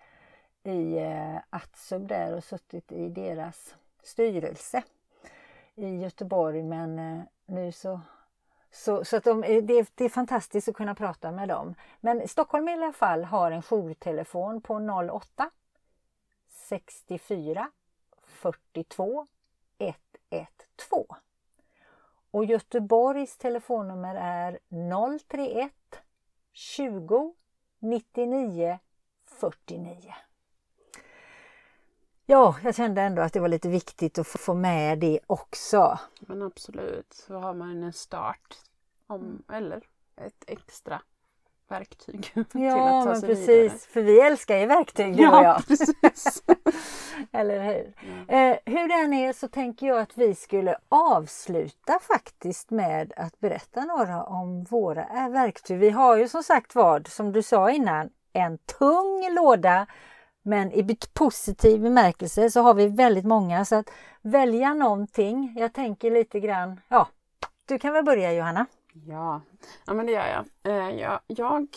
i 0.63 0.97
eh, 0.97 1.35
Atsub 1.49 2.07
där 2.07 2.35
och 2.35 2.43
suttit 2.43 2.91
i 2.91 3.09
deras 3.09 3.75
styrelse 4.03 4.83
i 5.75 5.97
Göteborg 5.97 6.63
men 6.63 6.99
eh, 6.99 7.23
nu 7.45 7.71
så 7.71 8.01
så, 8.71 9.05
så 9.05 9.17
att 9.17 9.23
de, 9.23 9.43
eh, 9.43 9.63
det, 9.63 9.73
är, 9.73 9.87
det 9.95 10.05
är 10.05 10.09
fantastiskt 10.09 10.67
att 10.67 10.75
kunna 10.75 10.95
prata 10.95 11.31
med 11.31 11.49
dem. 11.49 11.75
Men 11.99 12.27
Stockholm 12.27 12.67
i 12.67 12.73
alla 12.73 12.93
fall 12.93 13.23
har 13.23 13.51
en 13.51 13.61
jourtelefon 13.61 14.61
på 14.61 14.73
08 15.13 15.49
64 16.49 17.71
42 18.25 19.27
112. 20.29 21.05
Och 22.33 22.45
Göteborgs 22.45 23.37
telefonnummer 23.37 24.15
är 24.15 24.59
031 25.29 25.71
20 26.51 27.35
99 27.79 28.79
49. 29.25 30.13
Ja, 32.25 32.55
jag 32.63 32.75
kände 32.75 33.01
ändå 33.01 33.21
att 33.21 33.33
det 33.33 33.39
var 33.39 33.47
lite 33.47 33.69
viktigt 33.69 34.19
att 34.19 34.27
få 34.27 34.53
med 34.53 34.99
det 34.99 35.19
också. 35.27 35.99
Men 36.19 36.41
absolut, 36.41 37.13
så 37.13 37.35
har 37.35 37.53
man 37.53 37.83
en 37.83 37.93
start 37.93 38.57
om, 39.07 39.43
eller 39.49 39.83
ett 40.15 40.43
extra 40.47 41.01
verktyg. 41.73 42.31
Ja, 42.53 43.05
men 43.05 43.21
precis. 43.21 43.47
Vidare. 43.47 43.69
För 43.69 44.01
vi 44.01 44.19
älskar 44.19 44.57
ju 44.57 44.65
verktyg 44.65 45.17
du 45.17 45.23
ja, 45.23 45.39
och 45.39 45.45
jag. 45.45 45.67
Precis. 45.67 46.43
Eller 47.31 47.63
hur? 47.63 47.93
Ja. 48.27 48.35
Eh, 48.35 48.57
hur 48.65 48.87
den 48.87 49.13
är 49.13 49.33
så 49.33 49.47
tänker 49.47 49.87
jag 49.87 49.99
att 49.99 50.17
vi 50.17 50.35
skulle 50.35 50.75
avsluta 50.89 51.99
faktiskt 52.01 52.71
med 52.71 53.13
att 53.17 53.39
berätta 53.39 53.85
några 53.85 54.23
om 54.23 54.63
våra 54.63 55.01
eh, 55.01 55.29
verktyg. 55.29 55.79
Vi 55.79 55.89
har 55.89 56.17
ju 56.17 56.27
som 56.27 56.43
sagt 56.43 56.75
vad, 56.75 57.07
som 57.07 57.31
du 57.31 57.41
sa 57.41 57.71
innan, 57.71 58.09
en 58.33 58.57
tung 58.57 59.33
låda 59.35 59.87
men 60.41 60.71
i 60.71 60.97
positiv 61.13 61.81
bemärkelse 61.81 62.49
så 62.49 62.61
har 62.61 62.73
vi 62.73 62.87
väldigt 62.87 63.25
många 63.25 63.65
så 63.65 63.75
att 63.75 63.89
välja 64.21 64.73
någonting. 64.73 65.55
Jag 65.57 65.73
tänker 65.73 66.11
lite 66.11 66.39
grann, 66.39 66.81
ja, 66.87 67.07
du 67.65 67.79
kan 67.79 67.93
väl 67.93 68.05
börja 68.05 68.33
Johanna? 68.33 68.65
Ja, 68.93 69.41
ja 69.85 69.93
men 69.93 70.05
det 70.05 70.11
gör 70.11 70.27
jag. 70.27 70.45
Eh, 70.63 70.99
jag. 70.99 71.19
Jag 71.27 71.67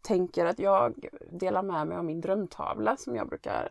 tänker 0.00 0.46
att 0.46 0.58
jag 0.58 1.08
delar 1.30 1.62
med 1.62 1.86
mig 1.86 1.96
av 1.96 2.04
min 2.04 2.20
drömtavla 2.20 2.96
som 2.96 3.16
jag 3.16 3.28
brukar 3.28 3.68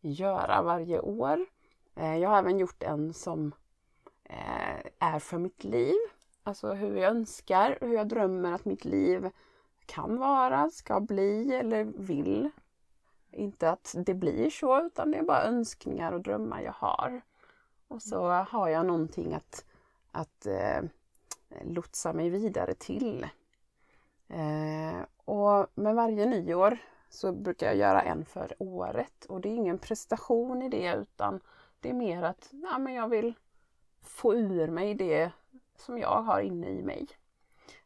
göra 0.00 0.62
varje 0.62 1.00
år. 1.00 1.46
Eh, 1.94 2.16
jag 2.16 2.30
har 2.30 2.38
även 2.38 2.58
gjort 2.58 2.82
en 2.82 3.14
som 3.14 3.54
eh, 4.24 4.86
är 4.98 5.18
för 5.18 5.38
mitt 5.38 5.64
liv. 5.64 5.94
Alltså 6.42 6.72
hur 6.72 6.96
jag 6.96 7.10
önskar, 7.10 7.78
hur 7.80 7.94
jag 7.94 8.08
drömmer 8.08 8.52
att 8.52 8.64
mitt 8.64 8.84
liv 8.84 9.30
kan 9.86 10.16
vara, 10.16 10.70
ska 10.70 11.00
bli 11.00 11.54
eller 11.54 11.84
vill. 11.84 12.50
Inte 13.30 13.70
att 13.70 13.94
det 13.98 14.14
blir 14.14 14.50
så 14.50 14.86
utan 14.86 15.10
det 15.10 15.18
är 15.18 15.22
bara 15.22 15.44
önskningar 15.44 16.12
och 16.12 16.20
drömmar 16.20 16.60
jag 16.60 16.72
har. 16.72 17.20
Och 17.88 18.02
så 18.02 18.28
har 18.28 18.68
jag 18.68 18.86
någonting 18.86 19.34
att, 19.34 19.64
att 20.12 20.46
eh, 20.46 20.82
lotsa 21.64 22.12
mig 22.12 22.30
vidare 22.30 22.74
till. 22.74 23.26
Eh, 24.28 25.00
och 25.24 25.66
med 25.74 25.94
varje 25.94 26.26
nyår 26.26 26.78
så 27.08 27.32
brukar 27.32 27.66
jag 27.66 27.76
göra 27.76 28.02
en 28.02 28.24
för 28.24 28.54
året 28.58 29.24
och 29.24 29.40
det 29.40 29.48
är 29.48 29.54
ingen 29.54 29.78
prestation 29.78 30.62
i 30.62 30.68
det 30.68 30.94
utan 30.94 31.40
det 31.80 31.90
är 31.90 31.94
mer 31.94 32.22
att 32.22 32.48
ja, 32.52 32.78
men 32.78 32.94
jag 32.94 33.08
vill 33.08 33.34
få 34.02 34.34
ur 34.34 34.68
mig 34.68 34.94
det 34.94 35.30
som 35.76 35.98
jag 35.98 36.22
har 36.22 36.40
inne 36.40 36.68
i 36.68 36.82
mig. 36.82 37.08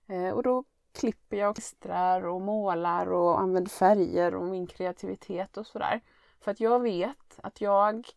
Eh, 0.07 0.31
och 0.31 0.43
då 0.43 0.65
klipper 0.93 1.37
jag, 1.37 1.55
klistrar 1.55 2.27
och 2.27 2.41
målar 2.41 3.13
och 3.13 3.41
använder 3.41 3.71
färger 3.71 4.35
och 4.35 4.47
min 4.47 4.67
kreativitet 4.67 5.57
och 5.57 5.67
sådär. 5.67 6.01
För 6.41 6.51
att 6.51 6.61
jag 6.61 6.81
vet 6.81 7.41
att 7.43 7.61
jag 7.61 8.09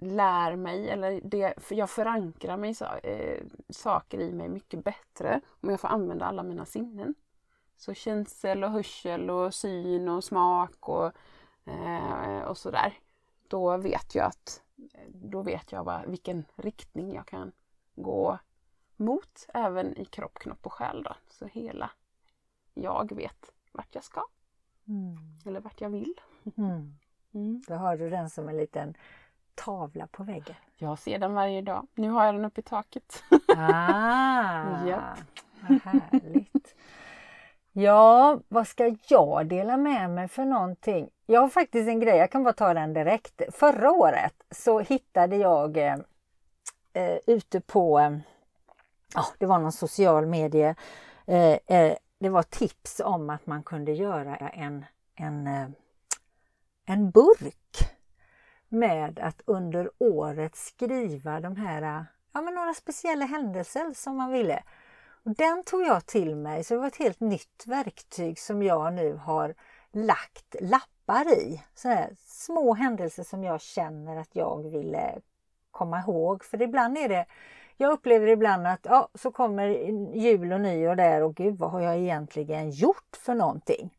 lär 0.00 0.56
mig, 0.56 0.90
eller 0.90 1.20
det, 1.24 1.54
för 1.56 1.74
jag 1.74 1.90
förankrar 1.90 2.56
mig, 2.56 2.74
äh, 3.02 3.44
saker 3.68 4.20
i 4.20 4.32
mig 4.32 4.48
mycket 4.48 4.84
bättre 4.84 5.40
om 5.60 5.70
jag 5.70 5.80
får 5.80 5.88
använda 5.88 6.24
alla 6.24 6.42
mina 6.42 6.64
sinnen. 6.64 7.14
Så 7.76 7.94
känsel 7.94 8.64
och 8.64 8.70
hörsel 8.70 9.30
och 9.30 9.54
syn 9.54 10.08
och 10.08 10.24
smak 10.24 10.88
och, 10.88 11.12
äh, 11.64 12.40
och 12.40 12.58
sådär. 12.58 12.98
Då 13.48 13.76
vet 13.76 14.14
jag 14.14 14.26
att 14.26 14.62
då 15.08 15.42
vet 15.42 15.72
jag 15.72 15.84
bara 15.84 16.06
vilken 16.06 16.44
riktning 16.56 17.12
jag 17.14 17.26
kan 17.26 17.52
gå 17.94 18.38
mot 18.96 19.46
även 19.54 19.96
i 19.96 20.04
kropp, 20.04 20.34
knopp 20.34 20.66
och 20.66 20.72
själ. 20.72 21.02
Då. 21.02 21.16
Så 21.28 21.46
hela 21.46 21.90
jag 22.74 23.12
vet 23.16 23.52
vart 23.72 23.94
jag 23.94 24.04
ska. 24.04 24.24
Mm. 24.88 25.16
Eller 25.46 25.60
vart 25.60 25.80
jag 25.80 25.90
vill. 25.90 26.20
Mm. 26.56 26.94
Mm. 27.32 27.62
Då 27.68 27.74
har 27.74 27.96
du 27.96 28.10
den 28.10 28.30
som 28.30 28.48
en 28.48 28.56
liten 28.56 28.94
tavla 29.64 30.06
på 30.06 30.22
väggen. 30.22 30.56
Jag 30.76 30.98
ser 30.98 31.18
den 31.18 31.34
varje 31.34 31.62
dag. 31.62 31.86
Nu 31.94 32.10
har 32.10 32.24
jag 32.24 32.34
den 32.34 32.44
uppe 32.44 32.60
i 32.60 32.64
taket. 32.64 33.22
Ah, 33.56 34.84
yep. 34.86 35.00
vad 35.68 35.80
härligt. 35.82 36.74
Ja, 37.72 38.40
vad 38.48 38.66
ska 38.66 38.96
jag 39.08 39.46
dela 39.46 39.76
med 39.76 40.10
mig 40.10 40.28
för 40.28 40.44
någonting? 40.44 41.10
Jag 41.26 41.40
har 41.40 41.48
faktiskt 41.48 41.88
en 41.88 42.00
grej, 42.00 42.16
jag 42.16 42.30
kan 42.30 42.42
bara 42.42 42.52
ta 42.52 42.74
den 42.74 42.92
direkt. 42.94 43.42
Förra 43.52 43.90
året 43.90 44.34
så 44.50 44.80
hittade 44.80 45.36
jag 45.36 45.76
eh, 45.76 45.96
eh 46.92 47.18
ute 47.26 47.60
på, 47.60 47.98
eh, 47.98 48.16
det 49.38 49.46
var 49.46 49.58
någon 49.58 49.72
social 49.72 50.26
medie, 50.26 50.74
eh, 51.26 51.58
eh, 51.66 51.94
det 52.18 52.28
var 52.28 52.42
tips 52.42 53.00
om 53.04 53.30
att 53.30 53.46
man 53.46 53.62
kunde 53.62 53.92
göra 53.92 54.36
en, 54.36 54.84
en, 55.14 55.46
eh, 55.46 55.68
en 56.86 57.10
burk 57.10 57.59
med 58.70 59.18
att 59.18 59.42
under 59.44 59.90
året 59.98 60.56
skriva 60.56 61.40
de 61.40 61.56
här, 61.56 62.06
ja 62.32 62.40
men 62.40 62.54
några 62.54 62.74
speciella 62.74 63.24
händelser 63.24 63.92
som 63.94 64.16
man 64.16 64.32
ville. 64.32 64.62
Och 65.24 65.34
den 65.34 65.64
tog 65.64 65.82
jag 65.82 66.06
till 66.06 66.36
mig, 66.36 66.64
så 66.64 66.74
det 66.74 66.80
var 66.80 66.86
ett 66.86 66.96
helt 66.96 67.20
nytt 67.20 67.64
verktyg 67.66 68.38
som 68.38 68.62
jag 68.62 68.94
nu 68.94 69.14
har 69.14 69.54
lagt 69.92 70.56
lappar 70.60 71.32
i. 71.32 71.62
Så 71.74 72.06
små 72.18 72.74
händelser 72.74 73.22
som 73.22 73.44
jag 73.44 73.60
känner 73.60 74.16
att 74.16 74.36
jag 74.36 74.70
ville 74.70 75.20
komma 75.70 76.00
ihåg. 76.00 76.44
För 76.44 76.62
ibland 76.62 76.98
är 76.98 77.08
det, 77.08 77.26
jag 77.76 77.92
upplever 77.92 78.26
ibland 78.26 78.66
att 78.66 78.80
ja, 78.82 79.08
så 79.14 79.30
kommer 79.30 79.68
jul 80.14 80.52
och 80.52 80.60
nyår 80.60 80.94
där 80.94 81.22
och 81.22 81.34
gud 81.34 81.58
vad 81.58 81.70
har 81.70 81.80
jag 81.80 81.98
egentligen 81.98 82.70
gjort 82.70 83.16
för 83.16 83.34
någonting? 83.34 83.94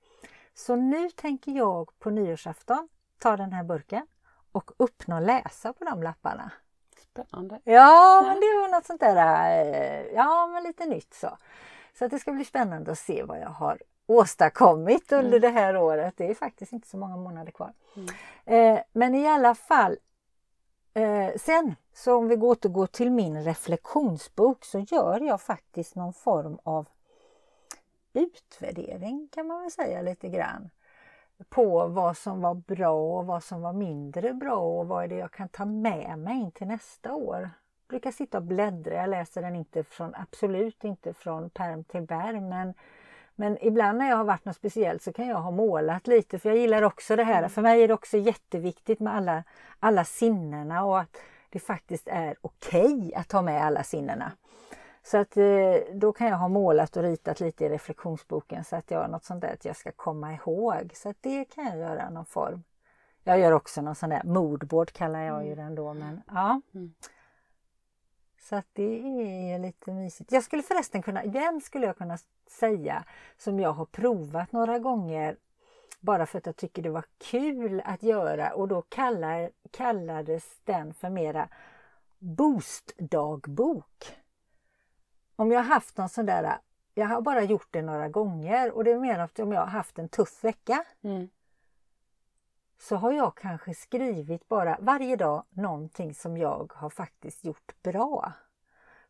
Så 0.54 0.76
nu 0.76 1.10
tänker 1.10 1.52
jag 1.52 2.00
på 2.00 2.10
nyårsafton 2.10 2.88
ta 3.20 3.38
den 3.38 3.54
här 3.54 3.64
burken 3.64 4.08
och 4.52 4.72
och 4.78 5.22
läsa 5.22 5.74
på 5.74 5.84
de 5.86 6.04
lapparna. 6.04 6.52
Spännande. 7.00 7.60
Ja, 7.64 8.22
men 8.26 8.36
det 8.36 8.62
var 8.62 8.70
något 8.70 8.86
sånt 8.86 9.00
där, 9.00 9.16
eh, 9.66 10.06
ja 10.16 10.48
men 10.48 10.64
lite 10.64 10.86
nytt 10.86 11.14
så. 11.14 11.38
Så 11.94 12.06
att 12.06 12.12
det 12.12 12.20
ska 12.20 12.32
bli 12.32 12.46
spännande 12.46 12.92
att 12.92 13.00
se 13.00 13.24
vad 13.24 13.40
jag 13.40 13.50
har 13.50 13.82
åstadkommit 14.06 15.12
under 15.12 15.38
mm. 15.38 15.42
det 15.42 15.50
här 15.50 15.78
året. 15.78 16.14
Det 16.18 16.30
är 16.30 16.34
faktiskt 16.34 16.74
inte 16.74 16.88
så 16.88 16.98
många 16.98 17.18
månader 17.18 17.52
kvar. 17.52 17.74
Mm. 17.96 18.10
Eh, 18.46 18.84
men 18.94 19.16
i 19.16 19.28
alla 19.28 19.56
fall, 19.56 19.98
eh, 20.94 21.30
sen 21.38 21.76
så 21.94 22.16
om 22.16 22.28
vi 22.28 22.38
återgår 22.38 22.88
till 22.88 23.12
min 23.12 23.44
reflektionsbok 23.44 24.66
så 24.66 24.80
gör 24.80 25.20
jag 25.20 25.42
faktiskt 25.42 25.96
någon 25.96 26.14
form 26.14 26.60
av 26.64 26.88
utvärdering 28.14 29.28
kan 29.32 29.48
man 29.48 29.62
väl 29.62 29.72
säga 29.72 30.02
lite 30.02 30.30
grann. 30.30 30.70
På 31.50 31.88
vad 31.88 32.18
som 32.18 32.42
var 32.42 32.54
bra 32.54 33.20
och 33.20 33.26
vad 33.26 33.44
som 33.44 33.62
var 33.62 33.74
mindre 33.74 34.34
bra 34.34 34.58
och 34.58 34.88
vad 34.88 35.04
är 35.04 35.08
det 35.08 35.16
jag 35.16 35.32
kan 35.32 35.50
ta 35.50 35.66
med 35.66 36.20
mig 36.20 36.40
in 36.40 36.52
till 36.52 36.68
nästa 36.68 37.14
år. 37.14 37.40
Jag 37.40 37.90
brukar 37.90 38.12
sitta 38.12 38.38
och 38.38 38.44
bläddra, 38.44 38.94
jag 38.94 39.10
läser 39.10 39.42
den 39.42 39.56
inte 39.56 39.84
från, 39.84 40.16
absolut 40.16 40.84
inte 40.84 41.14
från 41.14 41.50
perm 41.50 41.84
till 41.84 42.08
perm 42.08 42.50
men 42.50 42.74
men 43.36 43.58
ibland 43.62 43.98
när 43.98 44.10
jag 44.10 44.18
har 44.18 44.24
varit 44.24 44.46
något 44.46 44.56
speciellt 44.56 45.02
så 45.02 45.14
kan 45.14 45.28
jag 45.28 45.38
ha 45.38 45.52
målat 45.52 46.08
lite 46.08 46.40
för 46.40 46.50
jag 46.50 46.58
gillar 46.58 46.82
också 46.82 47.16
det 47.16 47.24
här. 47.24 47.38
Mm. 47.38 47.50
För 47.50 47.62
mig 47.62 47.84
är 47.84 47.88
det 47.88 47.94
också 47.94 48.18
jätteviktigt 48.18 49.00
med 49.00 49.16
alla, 49.16 49.44
alla 49.80 50.04
sinnena 50.04 50.86
och 50.86 51.00
att 51.00 51.18
det 51.50 51.60
faktiskt 51.60 52.08
är 52.08 52.36
okej 52.42 52.94
okay 52.94 53.14
att 53.14 53.32
ha 53.32 53.42
med 53.42 53.66
alla 53.66 53.84
sinnena. 53.84 54.32
Så 55.04 55.18
att 55.18 55.38
eh, 55.38 55.76
då 55.94 56.14
kan 56.14 56.28
jag 56.28 56.38
ha 56.38 56.48
målat 56.48 56.98
och 56.98 57.04
ritat 57.04 57.40
lite 57.40 57.66
i 57.66 57.70
reflektionsboken 57.70 58.64
så 58.64 58.76
att 58.76 58.92
jag 58.92 59.00
har 59.00 59.08
något 59.08 59.24
sånt 59.24 59.42
där 59.42 59.54
att 59.54 59.66
jag 59.66 59.76
ska 59.76 59.92
komma 59.92 60.34
ihåg. 60.34 60.92
Så 60.96 61.10
att 61.10 61.18
det 61.22 61.46
kan 61.46 61.66
jag 61.66 61.78
göra 61.78 62.10
någon 62.10 62.26
form. 62.26 62.64
Jag 63.24 63.40
gör 63.40 63.52
också 63.52 63.82
någon 63.82 63.96
sån 63.96 64.10
där 64.10 64.24
moodboard 64.24 64.92
kallar 64.92 65.20
jag 65.20 65.46
ju 65.46 65.54
mm. 65.54 65.66
den 65.66 65.76
då 65.76 65.94
men 65.94 66.22
ja. 66.28 66.62
Mm. 66.74 66.94
Så 68.40 68.56
att 68.56 68.68
det 68.74 69.00
är 69.54 69.60
lite 69.60 69.92
mysigt. 69.92 70.32
Jag 70.32 70.44
skulle 70.44 70.64
förresten 70.64 71.02
kunna, 71.02 71.24
den 71.24 71.62
skulle 71.62 71.86
jag 71.86 71.98
kunna 71.98 72.18
säga 72.48 73.04
som 73.38 73.60
jag 73.60 73.74
har 73.74 73.86
provat 73.86 74.52
några 74.52 74.80
gånger 74.80 75.38
bara 76.00 76.26
för 76.26 76.38
att 76.38 76.46
jag 76.46 76.56
tycker 76.56 76.82
det 76.82 76.90
var 76.90 77.06
kul 77.18 77.82
att 77.86 78.04
göra 78.04 78.54
och 78.54 78.68
då 78.68 78.82
kallar, 78.82 79.50
kallades 79.72 80.60
den 80.64 80.94
för 80.94 81.10
mera 81.10 81.50
boostdagbok. 82.20 84.21
Om 85.36 85.52
jag 85.52 85.60
har 85.60 85.70
haft 85.74 85.98
någon 85.98 86.10
sån 86.10 86.26
där, 86.26 86.58
jag 86.94 87.08
har 87.08 87.22
bara 87.22 87.44
gjort 87.44 87.68
det 87.72 87.82
några 87.82 88.10
gånger 88.10 88.72
och 88.72 88.84
det 88.84 89.00
mer 89.00 89.20
att 89.20 89.40
om 89.40 89.52
jag 89.52 89.60
har 89.60 89.68
haft 89.68 90.00
en 90.00 90.10
tuff 90.10 90.44
vecka 90.44 90.86
mm. 91.02 91.30
så 92.80 92.96
har 92.96 93.12
jag 93.12 93.36
kanske 93.36 93.74
skrivit 93.74 94.48
bara 94.48 94.78
varje 94.82 95.16
dag 95.16 95.44
någonting 95.50 96.14
som 96.14 96.38
jag 96.38 96.74
har 96.76 96.90
faktiskt 96.90 97.46
gjort 97.46 97.84
bra. 97.84 98.34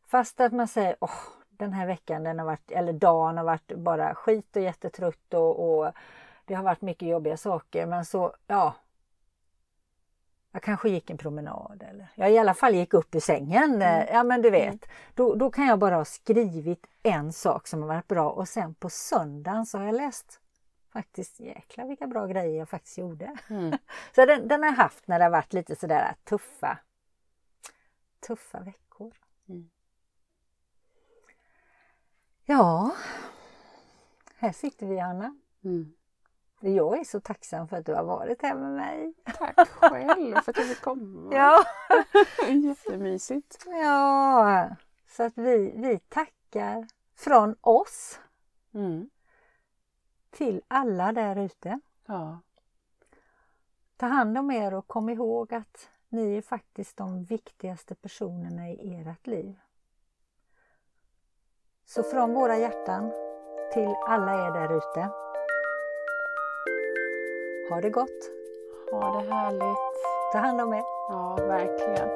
Fast 0.08 0.40
att 0.40 0.54
man 0.54 0.68
säger 0.68 0.96
åh, 1.00 1.20
den 1.50 1.74
här 1.74 1.88
veckan 1.88 2.24
den 2.24 2.40
har 2.40 2.46
varit, 2.46 2.72
eller 2.72 2.94
dagen 2.94 3.38
har 3.38 3.44
varit 3.44 3.72
bara 3.76 4.16
skit 4.16 4.56
och 4.56 4.62
jättetrött 4.62 5.34
och, 5.34 5.80
och 5.80 5.92
det 6.46 6.54
har 6.54 6.64
varit 6.64 6.82
mycket 6.82 7.08
jobbiga 7.08 7.38
saker 7.38 7.86
men 7.86 8.06
så, 8.06 8.36
ja. 8.48 8.76
Jag 10.52 10.64
kanske 10.64 10.90
gick 10.90 11.10
en 11.10 11.18
promenad 11.18 11.84
eller 11.90 12.08
jag 12.16 12.32
i 12.32 12.38
alla 12.38 12.54
fall 12.54 12.76
gick 12.76 12.94
upp 12.94 13.16
ur 13.16 13.20
sängen. 13.20 13.76
Mm. 13.76 14.08
Ja 14.14 14.24
men 14.24 14.42
du 14.42 14.50
vet. 14.50 14.68
Mm. 14.68 14.96
Då, 15.14 15.36
då 15.36 15.52
kan 15.52 15.66
jag 15.66 15.80
bara 15.80 15.96
ha 15.96 16.06
skrivit 16.06 16.88
en 17.04 17.34
sak 17.34 17.68
som 17.68 17.82
har 17.82 17.88
varit 17.88 18.08
bra 18.08 18.30
och 18.30 18.48
sen 18.48 18.74
på 18.74 18.90
söndagen 18.90 19.66
så 19.66 19.78
har 19.78 19.86
jag 19.86 19.96
läst 19.96 20.40
faktiskt 20.94 21.40
jäklar 21.40 21.88
vilka 21.88 22.08
bra 22.08 22.28
grejer 22.28 22.60
jag 22.60 22.70
faktiskt 22.70 22.98
gjorde. 22.98 23.38
Mm. 23.50 23.78
så 24.16 24.26
den, 24.26 24.48
den 24.48 24.64
har 24.64 24.70
jag 24.70 24.76
haft 24.76 25.08
när 25.08 25.20
det 25.20 25.26
har 25.26 25.32
varit 25.32 25.54
lite 25.54 25.76
sådär 25.76 26.16
tuffa, 26.24 26.78
tuffa 28.28 28.60
veckor. 28.60 29.14
Mm. 29.50 29.70
Ja, 32.46 32.96
här 34.36 34.52
sitter 34.52 34.86
vi 34.86 35.00
Anna. 35.00 35.36
Jag 36.64 37.00
är 37.00 37.04
så 37.04 37.20
tacksam 37.20 37.68
för 37.68 37.78
att 37.78 37.86
du 37.86 37.94
har 37.94 38.04
varit 38.04 38.42
här 38.42 38.56
med 38.56 38.72
mig. 38.72 39.14
Tack 39.24 39.70
själv 39.70 40.36
för 40.36 40.52
att 40.52 40.58
jag 40.58 40.68
fick 40.68 40.82
komma. 40.82 41.34
Ja. 41.36 41.64
Jättemysigt. 42.50 43.66
Ja, 43.66 44.70
så 45.08 45.24
att 45.24 45.38
vi, 45.38 45.74
vi 45.76 46.00
tackar 46.00 46.88
från 47.16 47.56
oss 47.62 48.20
mm. 48.74 49.10
till 50.30 50.62
alla 50.68 51.12
där 51.12 51.36
ute. 51.36 51.80
Ja. 52.06 52.40
Ta 53.98 54.06
hand 54.06 54.38
om 54.38 54.52
er 54.52 54.74
och 54.74 54.88
kom 54.88 55.10
ihåg 55.10 55.54
att 55.54 55.90
ni 56.10 56.38
är 56.38 56.42
faktiskt 56.42 56.98
de 56.98 57.24
viktigaste 57.24 57.96
personerna 57.96 58.70
i 58.70 59.04
ert 59.08 59.28
liv. 59.28 59.60
Så 61.86 62.04
från 62.04 62.34
våra 62.34 62.58
hjärtan 62.58 63.12
till 63.74 63.96
alla 64.08 64.48
er 64.48 64.52
där 64.52 64.78
ute. 64.78 65.21
Ha 67.72 67.82
det 67.82 67.90
gott! 67.90 68.30
Ha 68.92 69.12
det 69.12 69.34
härligt! 69.34 69.78
Ta 70.34 70.40
hand 70.40 70.62
om 70.62 70.74
er! 70.74 70.84
Ja, 71.10 71.38
verkligen! 71.48 72.10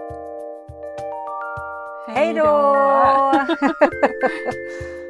Hej 2.07 2.33
då! 2.33 2.45